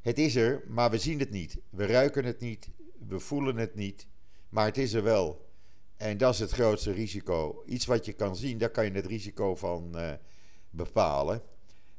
het 0.00 0.18
is 0.18 0.36
er, 0.36 0.62
maar 0.66 0.90
we 0.90 0.98
zien 0.98 1.18
het 1.18 1.30
niet. 1.30 1.58
We 1.70 1.86
ruiken 1.86 2.24
het 2.24 2.40
niet, 2.40 2.68
we 3.08 3.18
voelen 3.18 3.56
het 3.56 3.74
niet, 3.74 4.06
maar 4.48 4.66
het 4.66 4.78
is 4.78 4.92
er 4.92 5.02
wel. 5.02 5.45
En 5.96 6.18
dat 6.18 6.32
is 6.32 6.38
het 6.40 6.50
grootste 6.50 6.92
risico. 6.92 7.62
Iets 7.66 7.86
wat 7.86 8.04
je 8.04 8.12
kan 8.12 8.36
zien, 8.36 8.58
daar 8.58 8.70
kan 8.70 8.84
je 8.84 8.90
het 8.90 9.06
risico 9.06 9.54
van 9.54 9.92
uh, 9.94 10.12
bepalen. 10.70 11.42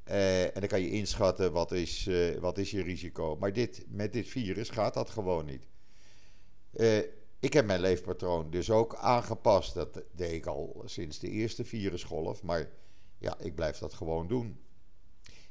Uh, 0.07 0.43
en 0.43 0.59
dan 0.59 0.67
kan 0.67 0.81
je 0.81 0.89
inschatten 0.89 1.51
wat 1.51 1.71
is, 1.71 2.07
uh, 2.07 2.37
wat 2.37 2.57
is 2.57 2.71
je 2.71 2.83
risico. 2.83 3.35
Maar 3.35 3.53
dit, 3.53 3.85
met 3.87 4.13
dit 4.13 4.27
virus 4.27 4.69
gaat 4.69 4.93
dat 4.93 5.09
gewoon 5.09 5.45
niet. 5.45 5.67
Ik 7.39 7.53
heb 7.53 7.65
mijn 7.65 7.79
leefpatroon 7.79 8.49
dus 8.49 8.71
ook 8.71 8.95
aangepast. 8.95 9.73
Dat 9.73 10.01
deed 10.11 10.31
ik 10.31 10.45
al 10.45 10.81
sinds 10.85 11.19
de 11.19 11.29
eerste 11.29 11.65
virusgolf. 11.65 12.43
Maar 12.43 12.69
ja, 13.17 13.37
ik 13.39 13.55
blijf 13.55 13.77
dat 13.77 13.93
gewoon 13.93 14.27
doen. 14.27 14.59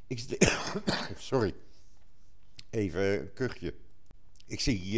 Ik, 0.06 0.38
sorry. 1.16 1.54
Even 2.70 3.20
een 3.20 3.32
kuchje. 3.32 3.74
Ik 4.46 4.60
zie 4.60 4.94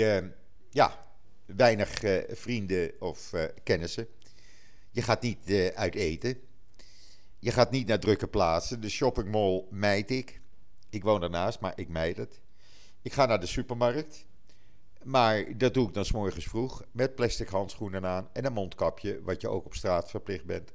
ja, 0.71 1.08
weinig 1.57 2.01
vrienden 2.29 2.93
of 2.99 3.33
kennissen. 3.63 4.07
Je 4.91 5.03
gaat 5.03 5.23
niet 5.23 5.73
uit 5.75 5.95
eten. 5.95 6.41
Je 7.39 7.51
gaat 7.51 7.71
niet 7.71 7.87
naar 7.87 7.99
drukke 7.99 8.29
plaatsen. 8.29 8.81
De 8.81 8.89
shoppingmall 8.89 9.65
mijd 9.71 10.11
ik. 10.11 10.41
Ik 10.91 11.03
woon 11.03 11.23
ernaast, 11.23 11.61
maar 11.61 11.73
ik 11.75 11.89
mijd 11.89 12.17
het. 12.17 12.41
Ik 13.03 13.13
ga 13.13 13.27
naar 13.27 13.41
de 13.41 13.47
supermarkt. 13.47 14.27
Maar 15.03 15.59
dat 15.59 15.75
doe 15.75 15.89
ik 15.89 15.95
dan 15.95 16.05
s 16.05 16.13
morgens 16.13 16.45
vroeg. 16.45 16.85
Met 16.91 17.15
plastic 17.15 17.49
handschoenen 17.49 18.07
aan 18.07 18.29
en 18.33 18.45
een 18.45 18.53
mondkapje, 18.53 19.23
wat 19.23 19.41
je 19.41 19.49
ook 19.49 19.65
op 19.65 19.75
straat 19.75 20.11
verplicht 20.11 20.45
bent. 20.45 20.73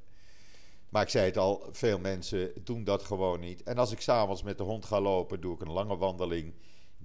Maar 0.89 1.01
ik 1.01 1.09
zei 1.09 1.25
het 1.25 1.37
al, 1.37 1.69
veel 1.71 1.99
mensen 1.99 2.51
doen 2.63 2.83
dat 2.83 3.03
gewoon 3.03 3.39
niet. 3.39 3.63
En 3.63 3.77
als 3.77 3.91
ik 3.91 4.01
s'avonds 4.01 4.43
met 4.43 4.57
de 4.57 4.63
hond 4.63 4.85
ga 4.85 5.01
lopen, 5.01 5.41
doe 5.41 5.55
ik 5.55 5.61
een 5.61 5.71
lange 5.71 5.97
wandeling 5.97 6.53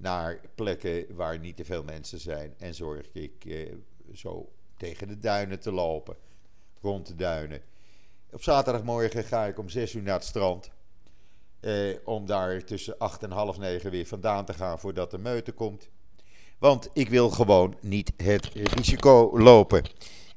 naar 0.00 0.40
plekken 0.54 1.14
waar 1.14 1.38
niet 1.38 1.56
te 1.56 1.64
veel 1.64 1.82
mensen 1.82 2.18
zijn. 2.18 2.54
En 2.58 2.74
zorg 2.74 3.06
ik 3.12 3.44
eh, 3.44 3.74
zo 4.14 4.52
tegen 4.76 5.08
de 5.08 5.18
duinen 5.18 5.60
te 5.60 5.72
lopen, 5.72 6.16
rond 6.80 7.06
de 7.06 7.14
duinen. 7.14 7.60
Op 8.30 8.42
zaterdagmorgen 8.42 9.24
ga 9.24 9.46
ik 9.46 9.58
om 9.58 9.68
6 9.68 9.94
uur 9.94 10.02
naar 10.02 10.14
het 10.14 10.24
strand. 10.24 10.70
Eh, 11.60 11.96
om 12.04 12.26
daar 12.26 12.64
tussen 12.64 12.98
8 12.98 13.22
en 13.22 13.30
half 13.30 13.58
9 13.58 13.90
weer 13.90 14.06
vandaan 14.06 14.44
te 14.44 14.54
gaan 14.54 14.78
voordat 14.78 15.10
de 15.10 15.18
meute 15.18 15.52
komt. 15.52 15.88
Want 16.58 16.88
ik 16.92 17.08
wil 17.08 17.30
gewoon 17.30 17.76
niet 17.80 18.12
het 18.16 18.44
risico 18.44 19.38
lopen. 19.38 19.82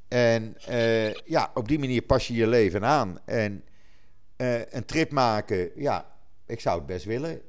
En 0.08 0.58
eh, 0.58 1.13
ja, 1.13 1.51
op 1.53 1.68
die 1.68 1.80
manier 1.80 2.01
pas 2.01 2.27
je 2.27 2.34
je 2.34 2.48
leven 2.48 2.86
aan. 2.86 3.20
En 3.25 3.63
uh, 4.38 4.65
een 4.65 4.86
trip 4.86 5.12
maken, 5.12 5.72
ja, 5.75 6.15
ik 6.46 6.60
zou 6.60 6.77
het 6.77 6.86
best 6.86 7.06
willen. 7.06 7.41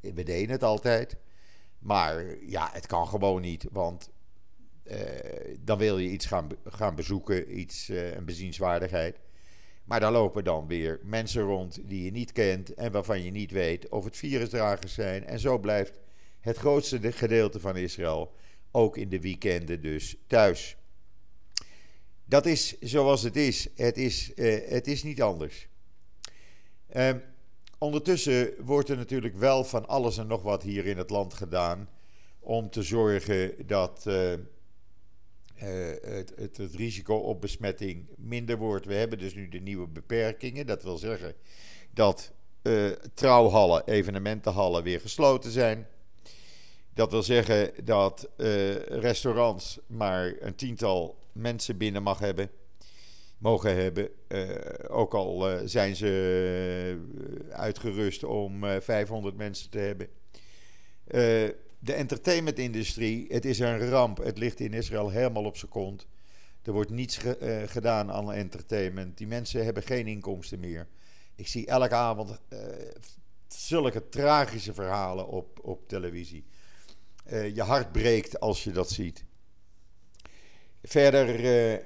We 0.00 0.22
deden 0.22 0.50
het 0.50 0.62
altijd. 0.62 1.16
Maar 1.86 2.44
ja, 2.46 2.70
het 2.72 2.86
kan 2.86 3.08
gewoon 3.08 3.42
niet. 3.42 3.66
Want 3.72 4.10
uh, 4.84 4.96
dan 5.60 5.78
wil 5.78 5.98
je 5.98 6.08
iets 6.08 6.26
gaan, 6.26 6.48
gaan 6.64 6.94
bezoeken, 6.94 7.58
iets, 7.58 7.88
een 7.88 8.24
bezienswaardigheid. 8.24 9.18
Maar 9.84 10.00
daar 10.00 10.12
lopen 10.12 10.44
dan 10.44 10.66
weer 10.66 11.00
mensen 11.02 11.42
rond 11.42 11.78
die 11.88 12.04
je 12.04 12.10
niet 12.10 12.32
kent 12.32 12.74
en 12.74 12.92
waarvan 12.92 13.22
je 13.22 13.30
niet 13.30 13.50
weet 13.50 13.88
of 13.88 14.04
het 14.04 14.16
virusdragers 14.16 14.94
zijn. 14.94 15.24
En 15.24 15.38
zo 15.38 15.58
blijft 15.58 15.98
het 16.40 16.56
grootste 16.56 17.12
gedeelte 17.12 17.60
van 17.60 17.76
Israël 17.76 18.34
ook 18.70 18.96
in 18.96 19.08
de 19.08 19.20
weekenden 19.20 19.82
dus 19.82 20.16
thuis. 20.26 20.76
Dat 22.24 22.46
is 22.46 22.78
zoals 22.80 23.22
het 23.22 23.36
is. 23.36 23.68
Het 23.74 23.96
is, 23.96 24.32
uh, 24.36 24.68
het 24.68 24.86
is 24.86 25.02
niet 25.02 25.22
anders. 25.22 25.68
Uh, 26.96 27.10
ondertussen 27.78 28.54
wordt 28.64 28.88
er 28.88 28.96
natuurlijk 28.96 29.36
wel 29.36 29.64
van 29.64 29.86
alles 29.86 30.18
en 30.18 30.26
nog 30.26 30.42
wat 30.42 30.62
hier 30.62 30.86
in 30.86 30.98
het 30.98 31.10
land 31.10 31.34
gedaan 31.34 31.88
om 32.40 32.70
te 32.70 32.82
zorgen 32.82 33.66
dat 33.66 34.04
uh, 34.08 34.32
uh, 34.32 34.38
het, 36.02 36.32
het, 36.36 36.74
risico 36.74 37.16
op 37.16 37.40
besmetting 37.40 38.06
minder 38.16 38.56
wordt. 38.56 38.86
We 38.86 38.94
hebben 38.94 39.18
dus 39.18 39.34
nu 39.34 39.48
de 39.48 39.60
nieuwe 39.60 39.86
beperkingen. 39.86 40.66
Dat 40.66 40.82
wil 40.82 40.98
zeggen 40.98 41.34
dat 41.90 42.32
uh, 42.62 42.90
trouwhallen, 43.14 43.86
evenementenhallen 43.86 44.82
weer 44.82 45.00
gesloten 45.00 45.50
zijn. 45.50 45.86
Dat 46.94 47.10
wil 47.10 47.22
zeggen 47.22 47.72
dat 47.84 48.28
restaurants 48.88 49.78
maar 49.86 50.34
een 50.40 50.54
tiental 50.54 51.18
mensen 51.32 51.76
binnen 51.76 52.02
mag 52.02 52.18
hebben, 52.18 52.50
mogen 53.38 53.74
hebben. 53.74 54.08
ook 54.88 55.14
al 55.14 55.58
zijn 55.64 55.96
ze 55.96 56.98
uitgerust 57.50 58.24
om 58.24 58.64
500 58.80 59.36
mensen 59.36 59.70
te 59.70 59.78
hebben 59.78 60.08
de 61.78 61.92
entertainmentindustrie, 61.92 63.26
het 63.28 63.44
is 63.44 63.58
een 63.58 63.88
ramp. 63.88 64.18
Het 64.18 64.38
ligt 64.38 64.60
in 64.60 64.72
Israël 64.72 65.10
helemaal 65.10 65.44
op 65.44 65.56
zijn 65.56 65.70
kont. 65.70 66.06
Er 66.62 66.72
wordt 66.72 66.90
niets 66.90 67.16
ge, 67.16 67.64
gedaan 67.66 68.12
aan 68.12 68.32
entertainment. 68.32 69.18
Die 69.18 69.26
mensen 69.26 69.64
hebben 69.64 69.82
geen 69.82 70.06
inkomsten 70.06 70.60
meer. 70.60 70.88
Ik 71.34 71.48
zie 71.48 71.66
elke 71.66 71.94
avond 71.94 72.38
zulke 73.48 74.08
tragische 74.08 74.74
verhalen 74.74 75.28
op, 75.28 75.58
op 75.62 75.88
televisie. 75.88 76.44
Uh, 77.32 77.54
je 77.54 77.62
hart 77.62 77.92
breekt 77.92 78.40
als 78.40 78.64
je 78.64 78.70
dat 78.70 78.90
ziet. 78.90 79.24
Verder, 80.82 81.82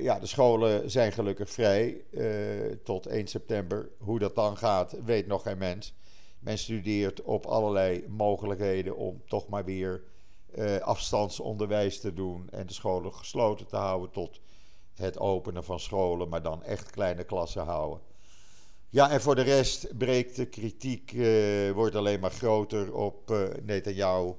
ja, 0.00 0.18
de 0.18 0.26
scholen 0.26 0.90
zijn 0.90 1.12
gelukkig 1.12 1.50
vrij 1.50 2.04
tot 2.84 3.06
1 3.06 3.26
september. 3.26 3.88
Hoe 3.98 4.18
dat 4.18 4.34
dan 4.34 4.56
gaat, 4.56 4.96
weet 5.04 5.26
nog 5.26 5.42
geen 5.42 5.58
mens. 5.58 5.94
Men 6.38 6.58
studeert 6.58 7.22
op 7.22 7.46
allerlei 7.46 8.04
mogelijkheden 8.08 8.96
om 8.96 9.22
toch 9.26 9.48
maar 9.48 9.64
weer 9.64 10.02
uh, 10.54 10.76
afstandsonderwijs 10.78 12.00
te 12.00 12.12
doen 12.12 12.48
en 12.50 12.66
de 12.66 12.72
scholen 12.72 13.14
gesloten 13.14 13.66
te 13.66 13.76
houden 13.76 14.10
tot 14.10 14.40
het 14.94 15.18
openen 15.18 15.64
van 15.64 15.80
scholen, 15.80 16.28
maar 16.28 16.42
dan 16.42 16.62
echt 16.62 16.90
kleine 16.90 17.24
klassen 17.24 17.64
houden. 17.64 18.00
Ja, 18.88 19.10
en 19.10 19.20
voor 19.20 19.34
de 19.34 19.42
rest 19.42 19.98
breekt 19.98 20.36
de 20.36 20.46
kritiek, 20.46 21.12
wordt 21.74 21.94
alleen 21.94 22.20
maar 22.20 22.30
groter 22.30 22.94
op 22.94 23.30
uh, 23.30 23.42
Netanyahu, 23.62 24.32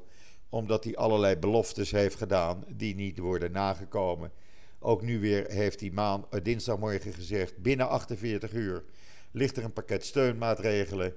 omdat 0.49 0.83
hij 0.83 0.95
allerlei 0.95 1.35
beloftes 1.35 1.91
heeft 1.91 2.15
gedaan 2.15 2.63
die 2.67 2.95
niet 2.95 3.17
worden 3.17 3.51
nagekomen. 3.51 4.31
Ook 4.79 5.01
nu 5.01 5.19
weer 5.19 5.51
heeft 5.51 5.79
hij 5.79 5.89
maan, 5.89 6.25
dinsdagmorgen 6.43 7.13
gezegd, 7.13 7.57
binnen 7.57 7.89
48 7.89 8.53
uur 8.53 8.83
ligt 9.31 9.57
er 9.57 9.63
een 9.63 9.73
pakket 9.73 10.05
steunmaatregelen 10.05 11.13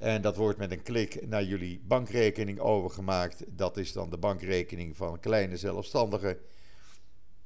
en 0.00 0.22
dat 0.22 0.36
wordt 0.36 0.58
met 0.58 0.70
een 0.70 0.82
klik 0.82 1.26
naar 1.26 1.44
jullie 1.44 1.80
bankrekening 1.84 2.58
overgemaakt. 2.58 3.44
Dat 3.48 3.76
is 3.76 3.92
dan 3.92 4.10
de 4.10 4.18
bankrekening 4.18 4.96
van 4.96 5.20
kleine 5.20 5.56
zelfstandigen. 5.56 6.38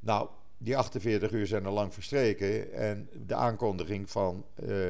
Nou, 0.01 0.29
die 0.59 0.77
48 0.77 1.31
uur 1.31 1.47
zijn 1.47 1.67
al 1.67 1.73
lang 1.73 1.95
verstreken. 1.95 2.73
En 2.73 3.09
de 3.27 3.35
aankondiging 3.35 4.11
van 4.11 4.47
uh, 4.63 4.87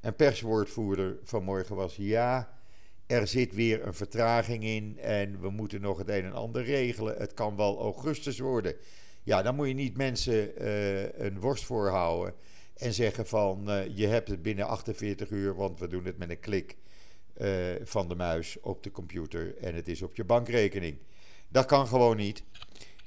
een 0.00 0.16
perswoordvoerder 0.16 1.18
vanmorgen 1.24 1.76
was: 1.76 1.96
ja, 1.96 2.58
er 3.06 3.26
zit 3.26 3.54
weer 3.54 3.86
een 3.86 3.94
vertraging 3.94 4.64
in 4.64 4.98
en 4.98 5.40
we 5.40 5.50
moeten 5.50 5.80
nog 5.80 5.98
het 5.98 6.08
een 6.08 6.24
en 6.24 6.32
ander 6.32 6.64
regelen. 6.64 7.16
Het 7.16 7.34
kan 7.34 7.56
wel 7.56 7.80
augustus 7.80 8.38
worden. 8.38 8.74
Ja, 9.22 9.42
dan 9.42 9.54
moet 9.54 9.68
je 9.68 9.74
niet 9.74 9.96
mensen 9.96 10.62
uh, 10.62 11.12
een 11.12 11.40
worst 11.40 11.64
voorhouden 11.64 12.34
en 12.76 12.94
zeggen 12.94 13.26
van 13.26 13.70
uh, 13.70 13.96
je 13.96 14.06
hebt 14.06 14.28
het 14.28 14.42
binnen 14.42 14.66
48 14.66 15.30
uur, 15.30 15.54
want 15.54 15.78
we 15.78 15.88
doen 15.88 16.04
het 16.04 16.18
met 16.18 16.30
een 16.30 16.40
klik 16.40 16.76
uh, 17.36 17.74
van 17.82 18.08
de 18.08 18.14
muis 18.14 18.60
op 18.60 18.82
de 18.82 18.90
computer 18.90 19.56
en 19.56 19.74
het 19.74 19.88
is 19.88 20.02
op 20.02 20.16
je 20.16 20.24
bankrekening. 20.24 20.98
Dat 21.48 21.66
kan 21.66 21.86
gewoon 21.86 22.16
niet. 22.16 22.42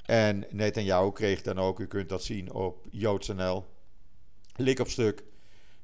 En 0.05 0.46
Netanyahu 0.50 1.12
kreeg 1.12 1.41
dan 1.41 1.60
ook, 1.60 1.79
u 1.79 1.88
kunt 1.88 2.10
dat 2.10 2.24
zien 2.24 2.53
op 2.53 2.86
JoodsNL, 2.89 3.65
lik 4.55 4.79
op 4.79 4.88
stuk. 4.88 5.24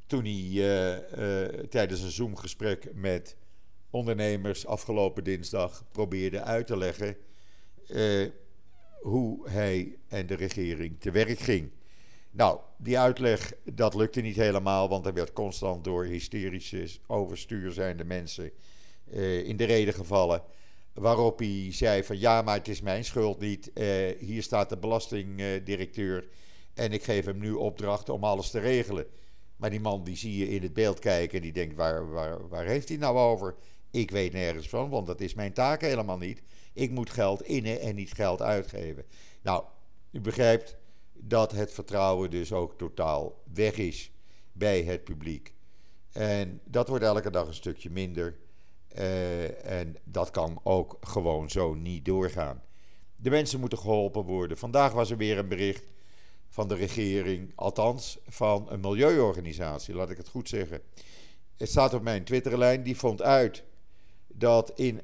Toen 0.07 0.25
hij 0.25 1.67
tijdens 1.69 2.01
een 2.01 2.12
Zoom-gesprek 2.12 2.89
met 2.93 3.36
ondernemers 3.89 4.65
afgelopen 4.65 5.24
dinsdag 5.24 5.83
probeerde 5.91 6.41
uit 6.41 6.67
te 6.67 6.77
leggen 6.77 7.17
hoe 9.01 9.50
hij 9.50 9.98
en 10.08 10.27
de 10.27 10.36
regering 10.36 11.00
te 11.00 11.12
werk 11.12 11.39
ging. 11.39 11.72
Nou, 12.32 12.60
die 12.77 13.00
uitleg, 13.00 13.53
dat 13.63 13.94
lukte 13.94 14.22
niet 14.22 14.36
helemaal, 14.36 14.89
want 14.89 15.06
er 15.06 15.13
werd 15.13 15.34
constant 15.34 15.84
door 15.84 16.06
hysterische, 16.06 16.88
overstuur 17.08 17.72
zijnde 17.72 18.03
mensen 18.03 18.51
in 19.44 19.58
de 19.58 19.63
reden 19.63 19.94
gevallen. 19.94 20.44
Waarop 20.94 21.39
hij 21.39 21.68
zei 21.70 22.03
van 22.03 22.20
ja, 22.20 22.41
maar 22.41 22.58
het 22.58 22.68
is 22.68 22.82
mijn 22.82 23.06
schuld 23.06 23.39
niet. 23.39 23.72
Uh, 23.74 23.86
hier 24.20 24.44
staat 24.44 24.70
de 24.70 24.77
belastingdirecteur 24.77 26.27
en 26.74 26.91
ik 26.91 27.03
geef 27.03 27.25
hem 27.25 27.39
nu 27.39 27.51
opdracht 27.51 28.10
om 28.10 28.24
alles 28.24 28.50
te 28.50 28.60
regelen. 28.60 29.06
Maar 29.56 29.70
die 29.70 29.79
man 29.79 30.03
die 30.03 30.15
zie 30.15 30.38
je 30.38 30.50
in 30.50 30.62
het 30.62 30.74
beeld 30.74 31.00
kijken 31.00 31.38
en 31.38 31.44
die 31.44 31.53
denkt 31.53 31.75
waar, 31.75 32.12
waar, 32.12 32.48
waar 32.48 32.65
heeft 32.65 32.89
hij 32.89 32.98
nou 32.98 33.18
over? 33.18 33.56
Ik 33.91 34.12
weet 34.12 34.34
nergens 34.34 34.70
van, 34.70 34.89
want 34.89 35.08
dat 35.08 35.22
is 35.22 35.34
mijn 35.34 35.53
taak 35.53 35.82
helemaal 35.82 36.18
niet. 36.18 36.41
Ik 36.79 36.91
moet 36.91 37.09
geld 37.09 37.41
innen 37.41 37.79
en 37.79 37.95
niet 37.95 38.13
geld 38.13 38.41
uitgeven. 38.41 39.05
Nou, 39.41 39.63
u 40.12 40.21
begrijpt 40.21 40.77
dat 41.13 41.51
het 41.51 41.71
vertrouwen 41.71 42.29
dus 42.29 42.53
ook 42.53 42.77
totaal 42.77 43.43
weg 43.53 43.77
is 43.77 44.12
bij 44.51 44.83
het 44.83 45.03
publiek. 45.03 45.53
En 46.12 46.62
dat 46.65 46.88
wordt 46.88 47.03
elke 47.03 47.31
dag 47.31 47.48
een 47.48 47.53
stukje 47.53 47.89
minder. 47.89 48.38
Uh, 48.98 49.65
en 49.65 49.95
dat 50.03 50.31
kan 50.31 50.59
ook 50.63 50.98
gewoon 51.01 51.50
zo 51.50 51.74
niet 51.74 52.05
doorgaan. 52.05 52.63
De 53.15 53.29
mensen 53.29 53.59
moeten 53.59 53.77
geholpen 53.77 54.24
worden. 54.24 54.57
Vandaag 54.57 54.93
was 54.93 55.12
er 55.12 55.17
weer 55.17 55.38
een 55.38 55.48
bericht 55.48 55.91
van 56.50 56.67
de 56.67 56.75
regering, 56.75 57.51
althans 57.55 58.19
van 58.27 58.65
een 58.69 58.79
milieuorganisatie, 58.79 59.95
laat 59.95 60.09
ik 60.09 60.17
het 60.17 60.29
goed 60.29 60.50
zeggen. 60.50 60.81
Het 61.57 61.69
staat 61.69 61.93
op 61.93 62.01
mijn 62.01 62.24
Twitterlijn, 62.24 62.83
die 62.83 62.98
vond 62.98 63.21
uit 63.21 63.63
dat 64.27 64.71
in 64.75 65.01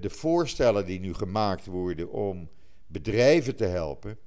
de 0.00 0.10
voorstellen 0.10 0.86
die 0.86 1.00
nu 1.00 1.14
gemaakt 1.14 1.66
worden 1.66 2.10
om 2.10 2.48
bedrijven 2.86 3.56
te 3.56 3.64
helpen, 3.64 4.18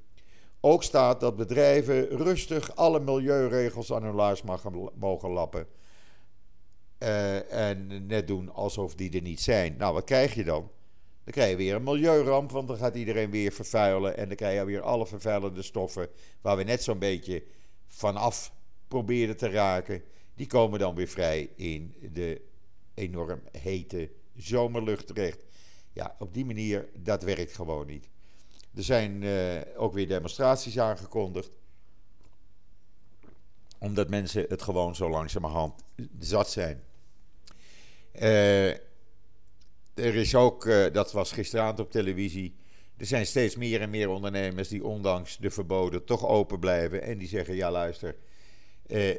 ook 0.59 0.83
staat 0.83 1.19
dat 1.19 1.35
bedrijven 1.35 2.07
rustig 2.07 2.75
alle 2.75 2.99
milieuregels 2.99 3.93
aan 3.93 4.03
hun 4.03 4.15
laars 4.15 4.43
mogen 4.95 5.29
lappen. 5.29 5.67
Uh, 6.99 7.69
en 7.69 8.05
net 8.07 8.27
doen 8.27 8.53
alsof 8.53 8.95
die 8.95 9.15
er 9.15 9.21
niet 9.21 9.41
zijn. 9.41 9.75
Nou, 9.77 9.93
wat 9.93 10.03
krijg 10.03 10.33
je 10.33 10.43
dan? 10.43 10.69
Dan 11.23 11.33
krijg 11.33 11.49
je 11.49 11.55
weer 11.55 11.75
een 11.75 11.83
milieuramp, 11.83 12.51
want 12.51 12.67
dan 12.67 12.77
gaat 12.77 12.95
iedereen 12.95 13.31
weer 13.31 13.51
vervuilen. 13.51 14.17
En 14.17 14.27
dan 14.27 14.35
krijg 14.35 14.59
je 14.59 14.65
weer 14.65 14.81
alle 14.81 15.07
vervuilende 15.07 15.61
stoffen 15.61 16.07
waar 16.41 16.57
we 16.57 16.63
net 16.63 16.83
zo'n 16.83 16.99
beetje 16.99 17.43
vanaf 17.87 18.53
proberen 18.87 19.37
te 19.37 19.49
raken. 19.49 20.03
Die 20.35 20.47
komen 20.47 20.79
dan 20.79 20.95
weer 20.95 21.07
vrij 21.07 21.49
in 21.55 21.95
de 22.13 22.41
enorm 22.93 23.41
hete 23.51 24.09
zomerlucht 24.35 25.07
terecht. 25.07 25.43
Ja, 25.93 26.15
op 26.19 26.33
die 26.33 26.45
manier, 26.45 26.89
dat 26.95 27.23
werkt 27.23 27.55
gewoon 27.55 27.87
niet. 27.87 28.09
Er 28.75 28.83
zijn 28.83 29.21
uh, 29.21 29.61
ook 29.75 29.93
weer 29.93 30.07
demonstraties 30.07 30.79
aangekondigd. 30.79 31.57
Omdat 33.79 34.09
mensen 34.09 34.45
het 34.47 34.61
gewoon 34.61 34.95
zo 34.95 35.09
langzamerhand 35.09 35.83
zat 36.19 36.49
zijn. 36.49 36.83
Uh, 38.13 38.69
er 39.93 40.15
is 40.15 40.35
ook, 40.35 40.65
uh, 40.65 40.85
dat 40.91 41.11
was 41.11 41.31
gisteravond 41.31 41.79
op 41.79 41.91
televisie. 41.91 42.55
Er 42.97 43.05
zijn 43.05 43.25
steeds 43.25 43.55
meer 43.55 43.81
en 43.81 43.89
meer 43.89 44.09
ondernemers 44.09 44.67
die 44.67 44.85
ondanks 44.85 45.37
de 45.37 45.49
verboden 45.49 46.05
toch 46.05 46.27
open 46.27 46.59
blijven. 46.59 47.01
En 47.01 47.17
die 47.17 47.27
zeggen: 47.27 47.55
ja, 47.55 47.71
luister. 47.71 48.15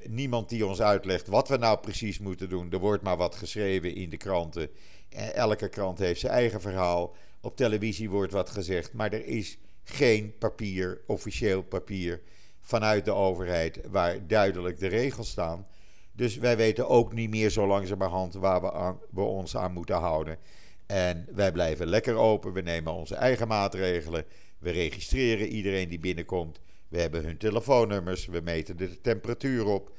Niemand 0.08 0.48
die 0.48 0.66
ons 0.66 0.80
uitlegt 0.80 1.26
wat 1.26 1.48
we 1.48 1.56
nou 1.56 1.78
precies 1.78 2.18
moeten 2.18 2.48
doen. 2.48 2.70
Er 2.70 2.78
wordt 2.78 3.02
maar 3.02 3.16
wat 3.16 3.34
geschreven 3.34 3.94
in 3.94 4.10
de 4.10 4.16
kranten. 4.16 4.70
Elke 5.14 5.68
krant 5.68 5.98
heeft 5.98 6.20
zijn 6.20 6.32
eigen 6.32 6.60
verhaal. 6.60 7.14
Op 7.40 7.56
televisie 7.56 8.10
wordt 8.10 8.32
wat 8.32 8.50
gezegd. 8.50 8.92
Maar 8.92 9.12
er 9.12 9.26
is 9.26 9.58
geen 9.84 10.38
papier, 10.38 11.00
officieel 11.06 11.62
papier, 11.62 12.20
vanuit 12.60 13.04
de 13.04 13.12
overheid 13.12 13.80
waar 13.90 14.26
duidelijk 14.26 14.78
de 14.78 14.86
regels 14.86 15.30
staan. 15.30 15.66
Dus 16.12 16.36
wij 16.36 16.56
weten 16.56 16.88
ook 16.88 17.12
niet 17.12 17.30
meer 17.30 17.50
zo 17.50 17.66
langzamerhand 17.66 18.34
waar 18.34 18.60
we, 18.60 18.72
aan, 18.72 18.98
we 19.10 19.20
ons 19.20 19.56
aan 19.56 19.72
moeten 19.72 19.96
houden. 19.96 20.38
En 20.86 21.26
wij 21.34 21.52
blijven 21.52 21.86
lekker 21.86 22.14
open. 22.14 22.52
We 22.52 22.60
nemen 22.60 22.92
onze 22.92 23.14
eigen 23.14 23.48
maatregelen. 23.48 24.24
We 24.58 24.70
registreren 24.70 25.48
iedereen 25.48 25.88
die 25.88 25.98
binnenkomt. 25.98 26.60
We 26.88 27.00
hebben 27.00 27.24
hun 27.24 27.36
telefoonnummers. 27.36 28.26
We 28.26 28.40
meten 28.40 28.76
de 28.76 29.00
temperatuur 29.00 29.66
op. 29.66 29.90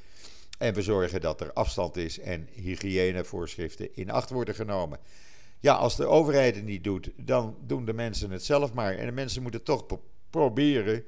En 0.58 0.74
we 0.74 0.82
zorgen 0.82 1.22
dat 1.22 1.42
er 1.42 1.54
afstand 1.54 1.98
is 1.98 2.20
en 2.20 2.48
hygiënevoorschriften 2.52 3.96
in 3.96 4.10
acht 4.10 4.30
worden 4.30 4.56
genomen. 4.56 5.00
Ja, 5.60 5.74
als 5.74 5.96
de 5.96 6.06
overheid 6.06 6.56
het 6.56 6.66
niet 6.66 6.84
doet, 6.84 7.12
dan 7.16 7.58
doen 7.66 7.86
de 7.86 7.94
mensen 7.94 8.32
het 8.32 8.44
zelf 8.44 8.74
maar. 8.74 8.96
En 8.96 9.06
de 9.06 9.12
mensen 9.12 9.42
moeten 9.42 9.64
toch 9.64 9.86
proberen 10.30 11.04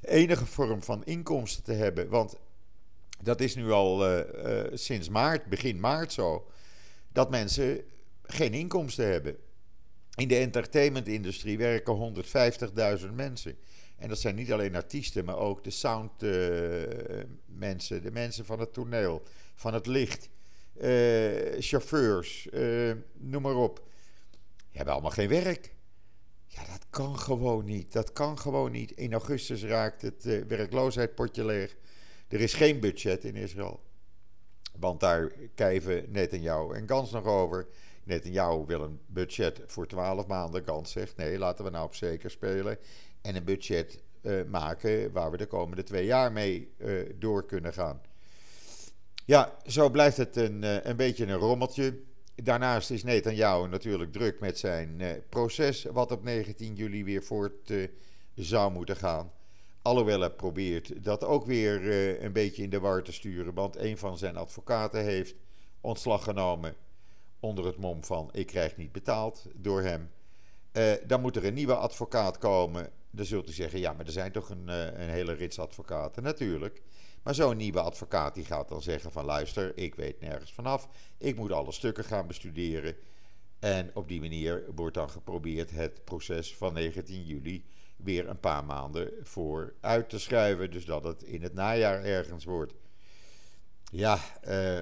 enige 0.00 0.46
vorm 0.46 0.82
van 0.82 1.04
inkomsten 1.04 1.62
te 1.62 1.72
hebben. 1.72 2.08
Want 2.08 2.36
dat 3.22 3.40
is 3.40 3.54
nu 3.54 3.70
al 3.70 4.10
uh, 4.10 4.18
uh, 4.44 4.60
sinds 4.72 5.08
maart, 5.08 5.46
begin 5.46 5.80
maart 5.80 6.12
zo, 6.12 6.46
dat 7.12 7.30
mensen 7.30 7.80
geen 8.22 8.54
inkomsten 8.54 9.08
hebben. 9.08 9.36
In 10.14 10.28
de 10.28 10.36
entertainmentindustrie 10.36 11.58
werken 11.58 12.14
150.000 13.00 13.14
mensen. 13.14 13.56
En 14.04 14.10
dat 14.10 14.18
zijn 14.18 14.34
niet 14.34 14.52
alleen 14.52 14.74
artiesten, 14.74 15.24
maar 15.24 15.38
ook 15.38 15.64
de 15.64 15.70
soundmensen, 15.70 17.96
uh, 17.96 18.02
de 18.02 18.10
mensen 18.10 18.44
van 18.44 18.60
het 18.60 18.72
toneel, 18.72 19.22
van 19.54 19.74
het 19.74 19.86
licht, 19.86 20.28
chauffeurs, 21.58 22.48
noem 23.12 23.42
maar 23.42 23.56
op. 23.56 23.82
Die 24.56 24.76
hebben 24.76 24.92
allemaal 24.92 25.10
geen 25.10 25.28
werk. 25.28 25.74
Ja, 26.46 26.64
dat 26.64 26.86
kan 26.90 27.18
gewoon 27.18 27.64
niet. 27.64 27.92
Dat 27.92 28.12
kan 28.12 28.38
gewoon 28.38 28.72
niet. 28.72 28.90
In 28.90 29.12
augustus 29.12 29.64
raakt 29.64 30.02
het 30.02 30.24
werkloosheidpotje 30.48 31.44
leeg. 31.44 31.76
Er 32.28 32.40
is 32.40 32.54
geen 32.54 32.80
budget 32.80 33.24
in 33.24 33.36
Israël. 33.36 33.82
Want 34.78 35.00
daar 35.00 35.32
kijven 35.54 36.12
jou 36.40 36.76
en 36.76 36.88
Gans 36.88 37.10
nog 37.10 37.24
over. 37.24 37.66
jou 38.22 38.66
wil 38.66 38.82
een 38.82 39.00
budget 39.06 39.60
voor 39.66 39.86
12 39.86 40.26
maanden. 40.26 40.64
Gans 40.64 40.92
zegt 40.92 41.16
nee, 41.16 41.38
laten 41.38 41.64
we 41.64 41.70
nou 41.70 41.84
op 41.84 41.94
zeker 41.94 42.30
spelen. 42.30 42.78
En 43.24 43.36
een 43.36 43.44
budget 43.44 44.02
uh, 44.22 44.44
maken 44.44 45.12
waar 45.12 45.30
we 45.30 45.36
de 45.36 45.46
komende 45.46 45.82
twee 45.82 46.04
jaar 46.04 46.32
mee 46.32 46.74
uh, 46.78 47.12
door 47.18 47.46
kunnen 47.46 47.72
gaan. 47.72 48.00
Ja, 49.24 49.56
zo 49.66 49.90
blijft 49.90 50.16
het 50.16 50.36
een, 50.36 50.62
uh, 50.62 50.84
een 50.84 50.96
beetje 50.96 51.26
een 51.26 51.36
rommeltje. 51.36 52.00
Daarnaast 52.34 52.90
is 52.90 53.02
Netanyahu 53.02 53.68
natuurlijk 53.68 54.12
druk 54.12 54.40
met 54.40 54.58
zijn 54.58 55.02
proces, 55.28 55.84
wat 55.84 56.12
op 56.12 56.22
19 56.22 56.74
juli 56.74 57.04
weer 57.04 57.22
voort 57.22 57.72
zou 58.34 58.72
moeten 58.72 58.96
gaan. 58.96 59.32
Alhoewel 59.82 60.20
hij 60.20 60.30
probeert 60.30 61.04
dat 61.04 61.24
ook 61.24 61.46
weer 61.46 61.92
een 62.24 62.32
beetje 62.32 62.62
in 62.62 62.70
de 62.70 62.80
war 62.80 63.02
te 63.02 63.12
sturen. 63.12 63.54
Want 63.54 63.76
een 63.76 63.98
van 63.98 64.18
zijn 64.18 64.36
advocaten 64.36 65.04
heeft 65.04 65.34
ontslag 65.80 66.24
genomen 66.24 66.74
onder 67.40 67.66
het 67.66 67.76
mom 67.76 68.04
van 68.04 68.28
ik 68.32 68.46
krijg 68.46 68.76
niet 68.76 68.92
betaald 68.92 69.46
door 69.54 69.82
hem. 69.82 70.10
Dan 71.06 71.20
moet 71.20 71.36
er 71.36 71.44
een 71.44 71.54
nieuwe 71.54 71.74
advocaat 71.76 72.38
komen. 72.38 72.90
Dan 73.14 73.24
zult 73.24 73.48
u 73.48 73.52
zeggen, 73.52 73.78
ja, 73.78 73.92
maar 73.92 74.06
er 74.06 74.12
zijn 74.12 74.32
toch 74.32 74.50
een, 74.50 74.66
uh, 74.66 74.84
een 74.84 75.08
hele 75.08 75.32
rits 75.32 75.58
advocaten. 75.58 76.22
Natuurlijk. 76.22 76.82
Maar 77.22 77.34
zo'n 77.34 77.56
nieuwe 77.56 77.80
advocaat 77.80 78.34
die 78.34 78.44
gaat 78.44 78.68
dan 78.68 78.82
zeggen 78.82 79.12
van 79.12 79.24
luister, 79.24 79.76
ik 79.76 79.94
weet 79.94 80.20
nergens 80.20 80.52
vanaf. 80.52 80.88
Ik 81.18 81.36
moet 81.36 81.52
alle 81.52 81.72
stukken 81.72 82.04
gaan 82.04 82.26
bestuderen. 82.26 82.96
En 83.58 83.90
op 83.94 84.08
die 84.08 84.20
manier 84.20 84.64
wordt 84.74 84.94
dan 84.94 85.10
geprobeerd 85.10 85.70
het 85.70 86.04
proces 86.04 86.56
van 86.56 86.72
19 86.72 87.24
juli 87.24 87.64
weer 87.96 88.28
een 88.28 88.40
paar 88.40 88.64
maanden 88.64 89.12
voor 89.22 89.74
uit 89.80 90.08
te 90.08 90.18
schuiven. 90.18 90.70
Dus 90.70 90.84
dat 90.84 91.04
het 91.04 91.22
in 91.22 91.42
het 91.42 91.54
najaar 91.54 92.04
ergens 92.04 92.44
wordt. 92.44 92.74
Ja, 93.84 94.18
uh, 94.48 94.80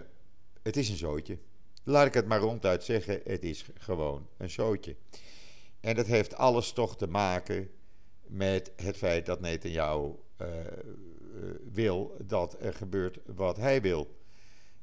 het 0.63 0.77
is 0.77 0.89
een 0.89 0.97
zootje. 0.97 1.39
Laat 1.85 2.07
ik 2.07 2.15
het 2.15 2.27
maar 2.27 2.41
ronduit 2.41 2.85
zeggen, 2.85 3.21
het 3.25 3.43
is 3.43 3.67
gewoon 3.75 4.29
een 4.37 4.51
zootje. 4.51 4.97
En 5.81 5.95
dat 5.95 6.07
heeft 6.07 6.35
alles 6.35 6.73
toch 6.73 6.97
te 6.97 7.07
maken 7.07 7.71
met 8.27 8.73
het 8.77 8.97
feit 8.97 9.27
dat 9.27 9.41
Netanyahu 9.41 10.13
uh, 10.39 10.49
wil 11.73 12.17
dat 12.25 12.57
er 12.61 12.75
gebeurt 12.75 13.19
wat 13.27 13.57
hij 13.57 13.81
wil. 13.81 14.17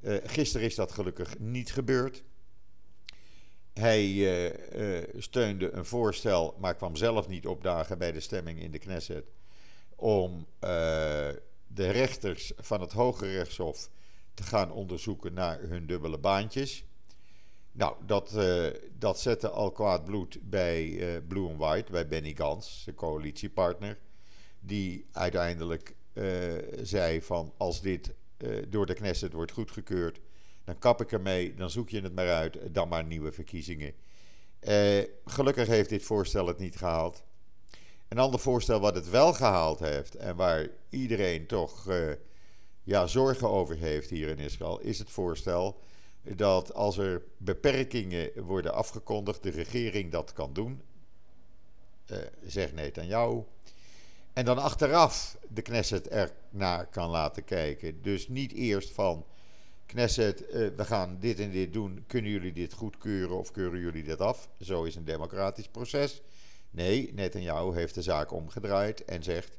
Uh, 0.01 0.17
gisteren 0.23 0.67
is 0.67 0.75
dat 0.75 0.91
gelukkig 0.91 1.39
niet 1.39 1.73
gebeurd. 1.73 2.23
Hij 3.73 4.55
steunde 5.17 5.71
een 5.71 5.85
voorstel, 5.85 6.55
maar 6.59 6.75
kwam 6.75 6.95
zelf 6.95 7.27
niet 7.27 7.47
opdagen 7.47 7.97
bij 7.97 8.11
de 8.11 8.19
stemming 8.19 8.61
in 8.61 8.71
de 8.71 8.79
Knesset. 8.79 9.25
Om 9.95 10.47
de 11.67 11.89
rechters 11.89 12.51
van 12.57 12.81
het 12.81 12.91
Hoge 12.91 13.31
Rechtshof 13.31 13.89
te 14.33 14.43
gaan 14.43 14.71
onderzoeken 14.71 15.33
naar 15.33 15.59
hun 15.59 15.85
dubbele 15.85 16.17
baantjes. 16.17 16.85
Nou, 17.79 17.95
dat, 18.05 18.33
uh, 18.35 18.67
dat 18.97 19.19
zette 19.19 19.49
al 19.49 19.71
kwaad 19.71 20.05
bloed 20.05 20.39
bij 20.41 20.85
uh, 20.85 21.07
Blue 21.27 21.47
and 21.47 21.57
White, 21.57 21.91
bij 21.91 22.07
Benny 22.07 22.33
Gans, 22.35 22.81
zijn 22.83 22.95
coalitiepartner. 22.95 23.97
Die 24.59 25.05
uiteindelijk 25.11 25.95
uh, 26.13 26.25
zei 26.81 27.21
van 27.21 27.53
als 27.57 27.81
dit 27.81 28.13
door 28.67 28.85
de 28.85 28.93
Knesset 28.93 29.33
wordt 29.33 29.51
goedgekeurd, 29.51 30.19
dan 30.63 30.79
kap 30.79 31.01
ik 31.01 31.11
ermee, 31.11 31.53
dan 31.53 31.69
zoek 31.69 31.89
je 31.89 32.01
het 32.01 32.15
maar 32.15 32.29
uit, 32.29 32.57
dan 32.73 32.87
maar 32.87 33.03
nieuwe 33.03 33.31
verkiezingen. 33.31 33.93
gelukkig 35.25 35.67
heeft 35.67 35.89
dit 35.89 36.03
voorstel 36.03 36.47
het 36.47 36.57
niet 36.57 36.75
gehaald. 36.75 37.23
Een 38.07 38.19
ander 38.19 38.39
voorstel 38.39 38.79
wat 38.79 38.95
het 38.95 39.09
wel 39.09 39.33
gehaald 39.33 39.79
heeft 39.79 40.15
en 40.15 40.35
waar 40.35 40.67
iedereen 40.89 41.47
toch 41.47 41.87
ja, 42.83 43.07
zorgen 43.07 43.49
over 43.49 43.77
heeft 43.77 44.09
hier 44.09 44.27
in 44.27 44.39
Israël, 44.39 44.79
is 44.79 44.99
het 44.99 45.09
voorstel 45.09 45.79
dat 46.23 46.73
als 46.73 46.97
er 46.97 47.23
beperkingen 47.37 48.43
worden 48.43 48.73
afgekondigd, 48.73 49.43
de 49.43 49.49
regering 49.49 50.11
dat 50.11 50.33
kan 50.33 50.53
doen. 50.53 50.81
Uh, 52.11 52.17
zeg 52.45 52.73
nee 52.73 52.91
aan 52.99 53.07
jou. 53.07 53.43
En 54.33 54.45
dan 54.45 54.57
achteraf 54.57 55.37
de 55.47 55.61
Knesset 55.61 56.11
er 56.11 56.31
naar 56.49 56.85
kan 56.85 57.09
laten 57.09 57.43
kijken. 57.43 58.01
Dus 58.01 58.27
niet 58.27 58.51
eerst 58.51 58.91
van 58.91 59.25
Knesset, 59.85 60.41
uh, 60.41 60.47
we 60.75 60.85
gaan 60.85 61.17
dit 61.19 61.39
en 61.39 61.51
dit 61.51 61.73
doen. 61.73 62.03
Kunnen 62.07 62.31
jullie 62.31 62.53
dit 62.53 62.73
goedkeuren 62.73 63.37
of 63.37 63.51
keuren 63.51 63.79
jullie 63.79 64.03
dit 64.03 64.21
af? 64.21 64.49
Zo 64.59 64.83
is 64.83 64.95
een 64.95 65.03
democratisch 65.03 65.67
proces. 65.67 66.21
Nee, 66.71 67.13
Netanyahu 67.13 67.73
heeft 67.73 67.95
de 67.95 68.01
zaak 68.01 68.31
omgedraaid 68.31 69.05
en 69.05 69.23
zegt: 69.23 69.57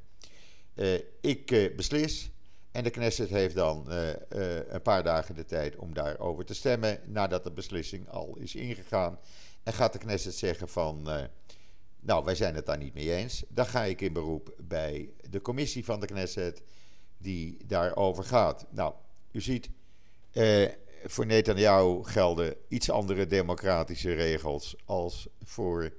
uh, 0.74 0.94
Ik 1.20 1.72
beslis. 1.76 2.30
En 2.72 2.84
de 2.84 2.90
Knesset 2.90 3.28
heeft 3.28 3.54
dan 3.54 3.86
uh, 3.88 4.08
uh, 4.08 4.14
een 4.68 4.82
paar 4.82 5.02
dagen 5.02 5.34
de 5.34 5.44
tijd 5.44 5.76
om 5.76 5.94
daarover 5.94 6.44
te 6.44 6.54
stemmen, 6.54 7.00
nadat 7.06 7.44
de 7.44 7.52
beslissing 7.52 8.08
al 8.08 8.36
is 8.36 8.54
ingegaan. 8.54 9.18
En 9.62 9.72
gaat 9.72 9.92
de 9.92 9.98
Knesset 9.98 10.34
zeggen 10.34 10.68
van, 10.68 11.04
uh, 11.06 11.22
nou, 12.00 12.24
wij 12.24 12.34
zijn 12.34 12.54
het 12.54 12.66
daar 12.66 12.78
niet 12.78 12.94
mee 12.94 13.14
eens. 13.14 13.44
Dan 13.48 13.66
ga 13.66 13.84
ik 13.84 14.00
in 14.00 14.12
beroep 14.12 14.54
bij 14.58 15.10
de 15.30 15.40
commissie 15.40 15.84
van 15.84 16.00
de 16.00 16.06
Knesset 16.06 16.62
die 17.18 17.56
daarover 17.66 18.24
gaat. 18.24 18.66
Nou, 18.70 18.94
u 19.32 19.40
ziet, 19.40 19.70
voor 21.04 21.26
Netanyahu 21.26 22.04
gelden 22.04 22.54
iets 22.68 22.90
andere 22.90 23.26
democratische 23.26 24.12
regels 24.12 24.76
als 24.84 25.28
voor 25.42 25.92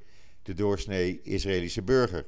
de 0.43 0.53
doorsnee 0.53 1.21
Israëlische 1.21 1.81
burger. 1.81 2.25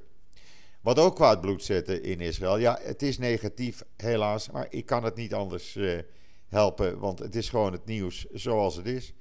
Wat 0.84 1.00
ook 1.00 1.15
kwaad 1.15 1.41
bloed 1.41 1.63
zette 1.63 2.02
in 2.02 2.19
Israël. 2.19 2.58
Ja, 2.58 2.80
het 2.82 3.02
is 3.02 3.17
negatief, 3.17 3.84
helaas. 3.98 4.50
Maar 4.50 4.67
ik 4.69 4.86
kan 4.86 5.04
het 5.04 5.15
niet 5.15 5.34
anders 5.34 5.76
uh, 5.76 6.00
helpen, 6.48 7.00
want 7.00 7.19
het 7.19 7.36
is 7.36 7.50
gewoon 7.50 7.72
het 7.72 7.86
nieuws 7.86 8.26
zoals 8.32 8.76
het 8.76 8.86
is. 8.86 9.13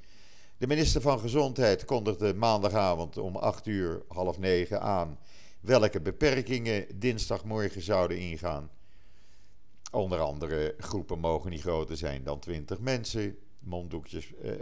De 0.56 0.66
minister 0.66 1.00
van 1.00 1.20
Gezondheid 1.20 1.84
kondigde 1.84 2.34
maandagavond 2.34 3.16
om 3.16 3.36
8 3.36 3.66
uur, 3.66 4.02
half 4.08 4.38
9 4.38 4.80
aan. 4.80 5.18
welke 5.60 6.00
beperkingen 6.00 6.86
dinsdagmorgen 6.94 7.82
zouden 7.82 8.18
ingaan. 8.18 8.70
Onder 9.90 10.20
andere 10.20 10.74
groepen 10.78 11.18
mogen 11.18 11.50
niet 11.50 11.60
groter 11.60 11.96
zijn 11.96 12.24
dan 12.24 12.38
20 12.38 12.80
mensen, 12.80 13.38
monddoekjes 13.58 14.34
eh, 14.34 14.52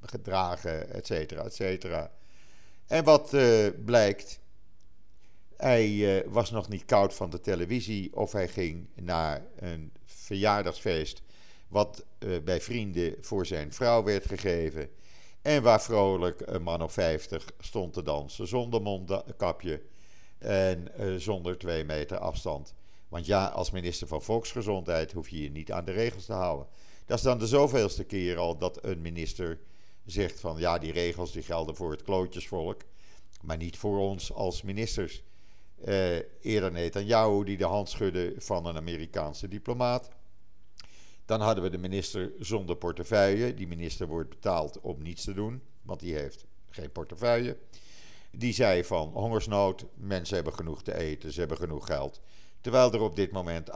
gedragen, 0.00 0.92
et 0.92 1.06
cetera, 1.06 1.42
et 1.42 1.54
cetera. 1.54 2.12
En 2.86 3.04
wat 3.04 3.34
uh, 3.34 3.68
blijkt, 3.84 4.40
hij 5.60 5.88
uh, 5.88 6.20
was 6.26 6.50
nog 6.50 6.68
niet 6.68 6.84
koud 6.84 7.14
van 7.14 7.30
de 7.30 7.40
televisie 7.40 8.16
of 8.16 8.32
hij 8.32 8.48
ging 8.48 8.88
naar 8.94 9.46
een 9.56 9.92
verjaardagsfeest 10.04 11.22
wat 11.68 12.04
uh, 12.18 12.38
bij 12.44 12.60
vrienden 12.60 13.14
voor 13.20 13.46
zijn 13.46 13.72
vrouw 13.72 14.02
werd 14.02 14.26
gegeven. 14.26 14.88
En 15.42 15.62
waar 15.62 15.82
vrolijk 15.82 16.42
een 16.44 16.62
man 16.62 16.82
of 16.82 16.92
50 16.92 17.46
stond 17.58 17.92
te 17.92 18.02
dansen 18.02 18.48
zonder 18.48 18.82
mondkapje 18.82 19.82
en 20.38 20.88
uh, 21.00 21.16
zonder 21.16 21.58
twee 21.58 21.84
meter 21.84 22.18
afstand. 22.18 22.74
Want 23.08 23.26
ja, 23.26 23.46
als 23.46 23.70
minister 23.70 24.06
van 24.06 24.22
Volksgezondheid 24.22 25.12
hoef 25.12 25.28
je 25.28 25.42
je 25.42 25.50
niet 25.50 25.72
aan 25.72 25.84
de 25.84 25.92
regels 25.92 26.24
te 26.24 26.32
houden. 26.32 26.66
Dat 27.06 27.18
is 27.18 27.24
dan 27.24 27.38
de 27.38 27.46
zoveelste 27.46 28.04
keer 28.04 28.38
al 28.38 28.56
dat 28.56 28.84
een 28.84 29.00
minister 29.00 29.58
zegt 30.04 30.40
van 30.40 30.58
ja, 30.58 30.78
die 30.78 30.92
regels 30.92 31.32
die 31.32 31.42
gelden 31.42 31.76
voor 31.76 31.90
het 31.90 32.02
klootjesvolk, 32.02 32.80
maar 33.42 33.56
niet 33.56 33.78
voor 33.78 33.98
ons 33.98 34.32
als 34.32 34.62
ministers. 34.62 35.22
Uh, 35.84 36.16
eerder 36.40 36.72
Netanyahu 36.72 37.44
die 37.44 37.56
de 37.56 37.64
hand 37.64 37.88
schudde 37.88 38.34
van 38.38 38.66
een 38.66 38.76
Amerikaanse 38.76 39.48
diplomaat. 39.48 40.08
Dan 41.24 41.40
hadden 41.40 41.64
we 41.64 41.70
de 41.70 41.78
minister 41.78 42.32
zonder 42.38 42.76
portefeuille. 42.76 43.54
Die 43.54 43.66
minister 43.66 44.06
wordt 44.06 44.28
betaald 44.28 44.80
om 44.80 45.02
niets 45.02 45.24
te 45.24 45.34
doen, 45.34 45.62
want 45.82 46.00
die 46.00 46.14
heeft 46.14 46.44
geen 46.70 46.92
portefeuille. 46.92 47.56
Die 48.30 48.52
zei 48.52 48.84
van 48.84 49.08
hongersnood, 49.08 49.86
mensen 49.94 50.34
hebben 50.34 50.54
genoeg 50.54 50.82
te 50.82 50.96
eten, 50.96 51.32
ze 51.32 51.40
hebben 51.40 51.58
genoeg 51.58 51.86
geld. 51.86 52.20
Terwijl 52.60 52.92
er 52.92 53.00
op 53.00 53.16
dit 53.16 53.32
moment 53.32 53.70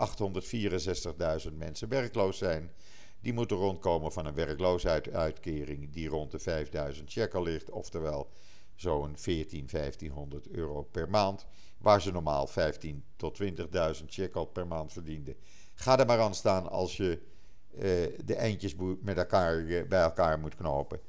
864.000 1.47 1.53
mensen 1.57 1.88
werkloos 1.88 2.38
zijn. 2.38 2.73
Die 3.21 3.33
moeten 3.33 3.57
rondkomen 3.57 4.12
van 4.12 4.27
een 4.27 4.35
werkloosheidsuitkering 4.35 5.93
die 5.93 6.09
rond 6.09 6.31
de 6.31 6.38
5000 6.38 7.11
shekel 7.11 7.43
ligt, 7.43 7.71
oftewel 7.71 8.31
zo'n 8.75 9.17
14, 9.17 9.67
1500 9.71 10.49
euro 10.49 10.83
per 10.83 11.11
maand. 11.11 11.47
Waar 11.79 12.01
ze 12.01 12.13
normaal 12.13 12.47
15 12.47 13.05
tot 13.17 13.43
20.000 13.43 14.05
shekel 14.07 14.45
per 14.45 14.67
maand 14.67 14.93
verdienden. 14.93 15.35
Ga 15.75 15.99
er 15.99 16.07
maar 16.07 16.21
aan 16.21 16.35
staan 16.35 16.71
als 16.71 16.97
je 16.97 17.21
uh, 17.75 17.81
de 18.25 18.35
eindjes 18.35 18.75
met 19.01 19.17
elkaar, 19.17 19.59
uh, 19.59 19.89
bij 19.89 20.01
elkaar 20.01 20.39
moet 20.39 20.55
knopen. 20.55 21.01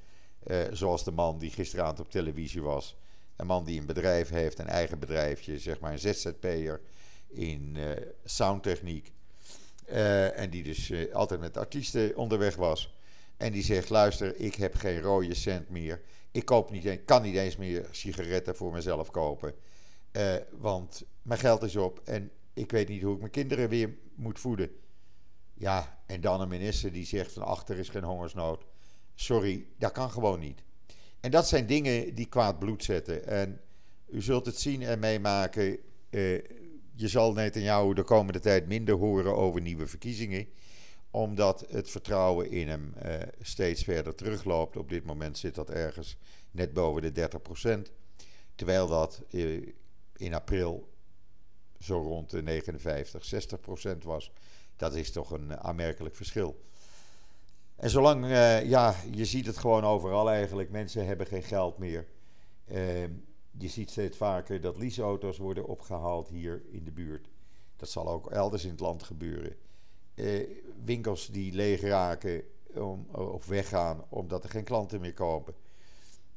Uh, 0.48 0.58
zoals 0.72 1.04
de 1.04 1.12
man 1.12 1.38
die 1.38 1.50
gisteravond 1.50 2.00
op 2.00 2.12
televisie 2.12 2.62
was. 2.62 2.98
Een 3.36 3.46
man 3.46 3.66
die 3.66 3.80
een 3.80 3.86
bedrijf 3.86 4.30
heeft, 4.30 4.60
een 4.60 4.68
eigen 4.68 5.00
bedrijfje, 5.00 5.60
zeg 5.60 5.80
maar 5.80 5.92
een 5.92 6.00
ZZP'er 6.00 6.82
in 7.28 7.78
soundtechniek. 8.24 9.14
en 9.86 10.50
die 10.50 10.64
dus 10.64 10.92
altijd 11.14 11.40
met 11.40 11.58
artiesten 11.58 12.18
onderweg 12.18 12.56
was. 12.56 12.96
En 13.38 13.52
die 13.52 13.64
zegt: 13.64 13.90
Luister, 13.90 14.36
ik 14.36 14.56
heb 14.56 14.76
geen 14.76 15.02
rode 15.02 15.36
cent 15.36 15.70
meer. 15.70 16.02
Ik 16.36 16.46
koop 16.46 16.72
niet, 16.72 17.06
kan 17.06 17.22
niet 17.22 17.36
eens 17.36 17.58
meer 17.58 17.88
sigaretten 17.92 18.56
voor 18.56 18.72
mezelf 18.72 19.12
kopen. 19.12 19.54
Uh, 20.12 20.36
want 20.52 21.04
mijn 21.22 21.40
geld 21.40 21.64
is 21.64 21.76
op 21.76 22.02
en 22.04 22.32
ik 22.54 22.72
weet 22.72 22.88
niet 22.88 23.02
hoe 23.02 23.14
ik 23.14 23.20
mijn 23.20 23.32
kinderen 23.32 23.70
weer 23.70 23.98
moet 24.16 24.40
voeden. 24.40 24.72
Ja, 25.54 26.04
en 26.06 26.22
dan 26.22 26.42
een 26.42 26.48
minister 26.48 26.92
die 26.92 27.06
zegt 27.06 27.34
van 27.34 27.44
achter 27.44 27.78
is 27.78 27.90
geen 27.90 28.04
hongersnood. 28.04 28.66
Sorry, 29.14 29.66
dat 29.78 29.92
kan 29.92 30.12
gewoon 30.12 30.40
niet. 30.40 30.64
En 31.20 31.32
dat 31.32 31.48
zijn 31.48 31.66
dingen 31.66 32.16
die 32.16 32.28
kwaad 32.28 32.60
bloed 32.60 32.84
zetten. 32.84 33.28
En 33.28 33.62
u 34.08 34.22
zult 34.22 34.46
het 34.46 34.60
zien 34.60 34.82
en 34.82 35.00
meemaken. 35.00 35.78
Uh, 36.10 36.42
je 36.96 37.08
zal 37.08 37.50
jou 37.52 37.94
de 37.94 38.04
komende 38.04 38.40
tijd 38.40 38.68
minder 38.68 38.96
horen 38.96 39.36
over 39.36 39.62
nieuwe 39.62 39.88
verkiezingen. 39.88 40.48
Omdat 41.16 41.66
het 41.70 41.90
vertrouwen 41.90 42.52
in 42.52 42.68
hem 42.68 42.94
uh, 43.06 43.14
steeds 43.42 43.84
verder 43.84 44.16
terugloopt. 44.16 44.78
Op 44.78 44.90
dit 44.90 45.06
moment 45.06 45.38
zit 45.38 45.56
dat 45.56 45.70
ergens 45.70 46.18
net 46.52 46.74
boven 46.74 47.14
de 47.14 47.30
30%. 47.88 47.92
Terwijl 48.56 48.88
dat 48.88 49.22
uh, 49.30 49.68
in 50.16 50.34
april 50.34 50.90
zo 51.80 52.02
rond 52.02 52.30
de 52.30 52.44
59, 52.44 53.26
60 53.26 53.60
procent 53.60 54.04
was. 54.04 54.32
Dat 54.76 54.96
is 54.96 55.12
toch 55.12 55.32
een 55.32 55.58
aanmerkelijk 55.58 56.16
verschil. 56.16 56.64
En 57.76 57.90
zolang, 57.90 58.28
ja, 58.66 58.96
je 59.12 59.26
ziet 59.26 59.46
het 59.46 59.58
gewoon 59.58 59.84
overal 59.84 60.30
eigenlijk. 60.30 60.70
Mensen 60.70 61.06
hebben 61.06 61.28
geen 61.28 61.44
geld 61.44 61.78
meer. 61.78 62.08
Uh, 62.66 63.04
je 63.52 63.68
ziet 63.68 63.90
steeds 63.90 64.18
vaker 64.18 64.62
dat 64.62 64.78
leaseauto's 64.78 65.38
worden 65.38 65.66
opgehaald 65.66 66.28
hier 66.28 66.64
in 66.72 66.84
de 66.84 66.92
buurt. 66.92 67.30
Dat 67.76 67.90
zal 67.90 68.08
ook 68.08 68.32
elders 68.32 68.64
in 68.64 68.70
het 68.70 68.80
land 68.80 69.04
gebeuren. 69.04 69.56
Uh, 70.16 70.48
winkels 70.84 71.28
die 71.28 71.54
leeg 71.54 71.82
raken 71.82 72.44
om, 72.74 73.08
of 73.12 73.46
weggaan 73.46 74.06
omdat 74.10 74.44
er 74.44 74.50
geen 74.50 74.64
klanten 74.64 75.02
meer 75.02 75.14
kopen. 75.14 75.54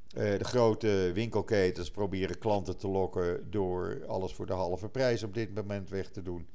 Eh, 0.08 0.38
de 0.38 0.44
grote 0.44 1.10
winkelketens 1.14 1.90
proberen 1.90 2.38
klanten 2.38 2.76
te 2.76 2.88
lokken 2.88 3.50
door 3.50 4.06
alles 4.06 4.32
voor 4.34 4.46
de 4.46 4.52
halve 4.52 4.88
prijs 4.88 5.22
op 5.22 5.34
dit 5.34 5.54
moment 5.54 5.88
weg 5.88 6.10
te 6.10 6.22
doen. 6.22 6.48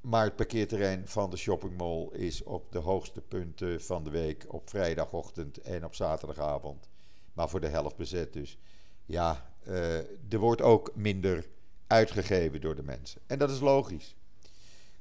Maar 0.00 0.24
het 0.24 0.36
parkeerterrein 0.36 1.08
van 1.08 1.30
de 1.30 1.36
shoppingmall 1.36 2.08
is 2.12 2.42
op 2.42 2.72
de 2.72 2.78
hoogste 2.78 3.20
punten 3.20 3.80
van 3.82 4.04
de 4.04 4.10
week 4.10 4.44
op 4.48 4.70
vrijdagochtend 4.70 5.58
en 5.60 5.84
op 5.84 5.94
zaterdagavond. 5.94 6.88
Maar 7.32 7.48
voor 7.48 7.60
de 7.60 7.68
helft 7.68 7.96
bezet 7.96 8.32
dus. 8.32 8.58
Ja, 9.04 9.52
uh, 9.68 9.96
er 10.32 10.38
wordt 10.38 10.62
ook 10.62 10.92
minder 10.94 11.46
uitgegeven 11.86 12.60
door 12.60 12.74
de 12.74 12.82
mensen. 12.82 13.20
En 13.26 13.38
dat 13.38 13.50
is 13.50 13.60
logisch. 13.60 14.16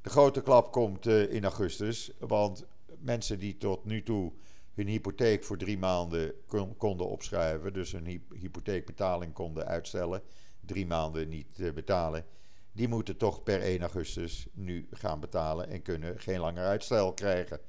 De 0.06 0.12
grote 0.12 0.42
klap 0.42 0.72
komt 0.72 1.08
uh, 1.08 1.34
in 1.34 1.44
augustus, 1.44 2.12
want 2.20 2.66
mensen 3.00 3.40
die 3.40 3.58
tot 3.58 3.86
nu 3.86 4.04
toe 4.04 4.32
hun 4.74 4.88
hypotheek 4.88 5.44
voor 5.44 5.58
drie 5.58 5.78
maanden 5.78 6.34
konden 6.78 7.08
opschrijven. 7.08 7.74
Dus 7.74 7.92
hun 7.92 8.24
hypotheekbetaling 8.34 9.34
konden 9.34 9.66
uitstellen. 9.66 10.22
Drie 10.60 10.86
maanden 10.86 11.30
niet 11.30 11.60
eh, 11.60 11.72
betalen. 11.72 12.26
Die 12.72 12.88
moeten 12.88 13.18
toch 13.18 13.44
per 13.44 13.62
1 13.62 13.82
augustus 13.82 14.48
nu 14.54 14.88
gaan 14.92 15.20
betalen 15.20 15.70
en 15.70 15.82
kunnen 15.82 16.20
geen 16.20 16.40
langer 16.40 16.66
uitstel 16.66 17.14
krijgen. 17.14 17.60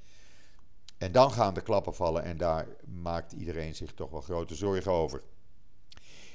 En 0.98 1.12
dan 1.12 1.32
gaan 1.32 1.54
de 1.54 1.62
klappen 1.62 1.94
vallen 1.94 2.22
en 2.22 2.36
daar 2.36 2.66
maakt 3.02 3.32
iedereen 3.32 3.74
zich 3.74 3.92
toch 3.92 4.10
wel 4.10 4.20
grote 4.20 4.54
zorgen 4.54 4.92
over. 4.92 5.22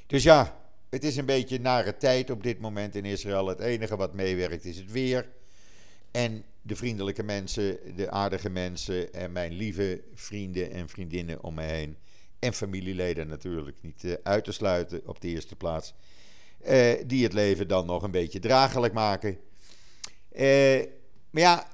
Dus 0.08 0.24
ja, 0.24 0.62
het 0.90 1.04
is 1.04 1.18
een 1.18 1.26
beetje 1.26 1.60
nare 1.60 1.98
tijd 1.98 2.30
op 2.30 2.44
dit 2.44 2.60
moment 2.60 2.96
in 2.96 3.06
Israël. 3.06 3.48
Het 3.48 3.60
enige 3.60 3.96
wat 3.96 4.14
meewerkt 4.14 4.66
is 4.66 4.78
het 4.78 4.92
weer. 4.92 5.40
En 6.12 6.43
de 6.62 6.76
vriendelijke 6.76 7.24
mensen, 7.24 7.95
de 7.95 8.12
aardige 8.12 8.50
mensen 8.50 9.13
en 9.13 9.32
mijn 9.32 9.54
lieve 9.54 10.02
vrienden 10.13 10.71
en 10.71 10.89
vriendinnen 10.89 11.43
om 11.43 11.54
me 11.54 11.63
heen. 11.63 11.97
En 12.39 12.54
familieleden 12.54 13.28
natuurlijk 13.28 13.78
niet 13.82 14.04
uh, 14.04 14.13
uit 14.24 14.43
te 14.43 14.52
sluiten 14.52 15.02
op 15.08 15.21
de 15.21 15.28
eerste 15.28 15.56
plaats. 15.56 15.93
Uh, 16.67 16.93
die 17.06 17.24
het 17.24 17.34
leven 17.34 17.67
dan 17.67 17.86
nog 17.86 18.04
een 18.04 18.12
beetje 18.12 18.39
draaglijk 18.39 18.93
maken. 18.93 19.38
Uh, 20.32 20.82
maar 21.30 21.41
ja, 21.41 21.67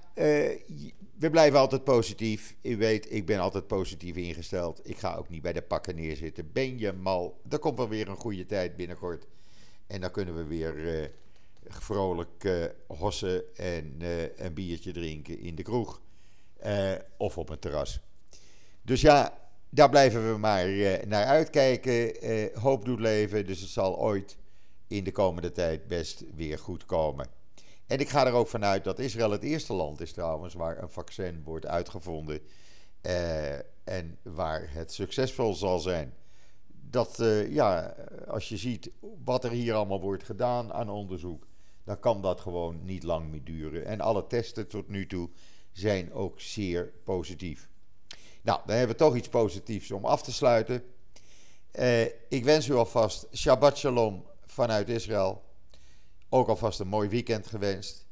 we 1.20 1.30
blijven 1.32 1.60
altijd 1.60 1.84
positief. 1.84 2.56
U 2.62 2.78
weet, 2.78 3.12
ik 3.12 3.26
ben 3.26 3.40
altijd 3.40 3.68
positief 3.68 4.16
ingesteld. 4.16 4.90
Ik 4.90 4.98
ga 4.98 5.16
ook 5.16 5.30
niet 5.30 5.42
bij 5.42 5.54
de 5.54 5.62
pakken 5.62 5.96
neerzitten. 5.96 6.52
Ben 6.52 6.80
je 6.80 6.94
mal? 6.94 7.42
Er 7.50 7.60
komt 7.60 7.78
wel 7.78 7.90
weer 7.90 8.08
een 8.08 8.16
goede 8.16 8.46
tijd 8.46 8.76
binnenkort. 8.76 9.28
En 9.88 10.02
dan 10.02 10.12
kunnen 10.12 10.36
we 10.36 10.44
weer 10.44 11.12
vrolijk 11.70 12.44
uh, 12.44 12.66
hossen 12.88 13.56
en 13.56 13.96
uh, 14.02 14.38
een 14.38 14.54
biertje 14.54 14.92
drinken 14.92 15.40
in 15.40 15.56
de 15.56 15.64
kroeg. 15.64 16.02
of 17.18 17.38
op 17.38 17.50
een 17.50 17.60
terras. 17.60 18.00
Dus 18.82 19.02
ja, 19.02 19.38
daar 19.70 19.90
blijven 19.90 20.32
we 20.32 20.38
maar 20.38 20.68
naar 21.08 21.26
uitkijken. 21.26 22.14
hoop 22.60 22.86
doet 22.86 23.00
leven, 23.00 23.46
dus 23.46 23.62
het 23.62 23.70
zal 23.70 24.00
ooit 24.00 24.38
in 24.88 25.04
de 25.04 25.12
komende 25.12 25.52
tijd 25.52 25.88
best 25.88 26.24
weer 26.36 26.60
goed 26.60 26.86
komen. 26.86 27.28
En 27.88 28.00
ik 28.00 28.10
ga 28.10 28.26
er 28.26 28.34
ook 28.34 28.48
vanuit 28.48 28.84
dat 28.84 29.00
Israël 29.00 29.32
het 29.32 29.44
eerste 29.44 29.74
land 29.74 30.02
is 30.02 30.12
trouwens 30.12 30.54
waar 30.54 30.82
een 30.82 30.90
vaccin 30.90 31.44
wordt 31.44 31.66
uitgevonden 31.66 32.40
en 33.84 34.18
waar 34.22 34.68
het 34.74 34.94
succesvol 34.94 35.54
zal 35.54 35.80
zijn. 35.80 36.14
Dat, 36.90 37.18
ja, 37.50 37.96
als 38.28 38.50
je 38.50 38.58
ziet 38.58 38.92
wat 39.24 39.44
er 39.44 39.52
hier 39.52 39.74
allemaal 39.74 40.02
wordt 40.02 40.24
gedaan 40.24 40.74
aan 40.74 40.90
onderzoek, 40.90 41.48
dan 41.88 42.00
kan 42.00 42.22
dat 42.22 42.40
gewoon 42.40 42.86
niet 42.86 43.04
lang 43.04 43.30
meer 43.30 43.44
duren. 43.44 43.86
En 43.86 44.02
alle 44.02 44.28
testen 44.28 44.68
tot 44.68 44.88
nu 44.88 45.08
toe 45.08 45.30
zijn 45.72 46.14
ook 46.14 46.40
zeer 46.42 46.94
positief. 47.04 47.70
Nou, 48.42 48.60
dan 48.66 48.76
hebben 48.76 48.96
we 48.98 49.04
toch 49.04 49.16
iets 49.16 49.30
positiefs 49.30 49.92
om 49.92 50.06
af 50.06 50.22
te 50.22 50.32
sluiten. 50.32 50.84
Uh, 51.72 52.04
ik 52.30 52.44
wens 52.44 52.68
u 52.68 52.74
alvast 52.74 53.28
Shabbat 53.34 53.78
Shalom 53.78 54.26
vanuit 54.46 54.90
Israël. 54.90 55.44
Ook 56.30 56.48
alvast 56.48 56.80
een 56.80 56.88
mooi 56.88 57.10
weekend 57.10 57.48
gewenst. 57.48 58.06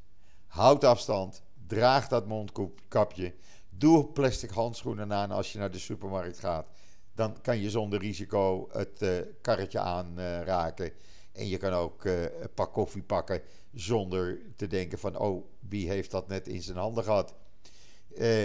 Houd 0.46 0.84
afstand. 0.84 1.42
Draag 1.66 2.08
dat 2.08 2.26
mondkapje. 2.26 3.34
Doe 3.68 4.06
plastic 4.06 4.50
handschoenen 4.50 5.12
aan 5.12 5.30
als 5.30 5.52
je 5.52 5.58
naar 5.58 5.70
de 5.70 5.78
supermarkt 5.78 6.38
gaat. 6.38 6.66
Dan 7.14 7.40
kan 7.40 7.58
je 7.58 7.70
zonder 7.70 7.98
risico 7.98 8.68
het 8.72 9.02
uh, 9.02 9.10
karretje 9.40 9.78
aanraken. 9.78 10.92
En 11.36 11.48
je 11.48 11.56
kan 11.56 11.72
ook 11.72 12.04
uh, 12.04 12.22
een 12.22 12.54
pak 12.54 12.72
koffie 12.72 13.02
pakken 13.02 13.42
zonder 13.72 14.40
te 14.56 14.66
denken 14.66 14.98
van... 14.98 15.18
oh, 15.18 15.44
wie 15.68 15.88
heeft 15.88 16.10
dat 16.10 16.28
net 16.28 16.48
in 16.48 16.62
zijn 16.62 16.76
handen 16.76 17.04
gehad? 17.04 17.34
Eh, 18.16 18.42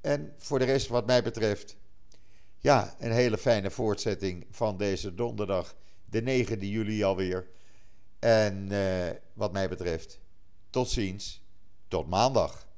en 0.00 0.34
voor 0.36 0.58
de 0.58 0.64
rest, 0.64 0.88
wat 0.88 1.06
mij 1.06 1.22
betreft... 1.22 1.76
ja, 2.58 2.94
een 2.98 3.12
hele 3.12 3.38
fijne 3.38 3.70
voortzetting 3.70 4.46
van 4.50 4.76
deze 4.76 5.14
donderdag... 5.14 5.74
de 6.04 6.44
9e 6.46 6.58
juli 6.58 7.02
alweer... 7.02 7.48
En 8.18 8.68
uh, 8.72 9.10
wat 9.32 9.52
mij 9.52 9.68
betreft, 9.68 10.20
tot 10.70 10.90
ziens, 10.90 11.42
tot 11.88 12.08
maandag. 12.08 12.68